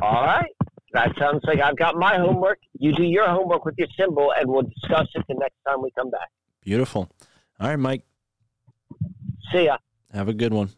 [0.00, 0.50] All right.
[0.92, 2.58] That sounds like I've got my homework.
[2.78, 5.90] You do your homework with your symbol, and we'll discuss it the next time we
[5.98, 6.28] come back.
[6.62, 7.10] Beautiful.
[7.58, 8.04] All right, Mike.
[9.52, 9.78] See ya.
[10.12, 10.70] Have a good one.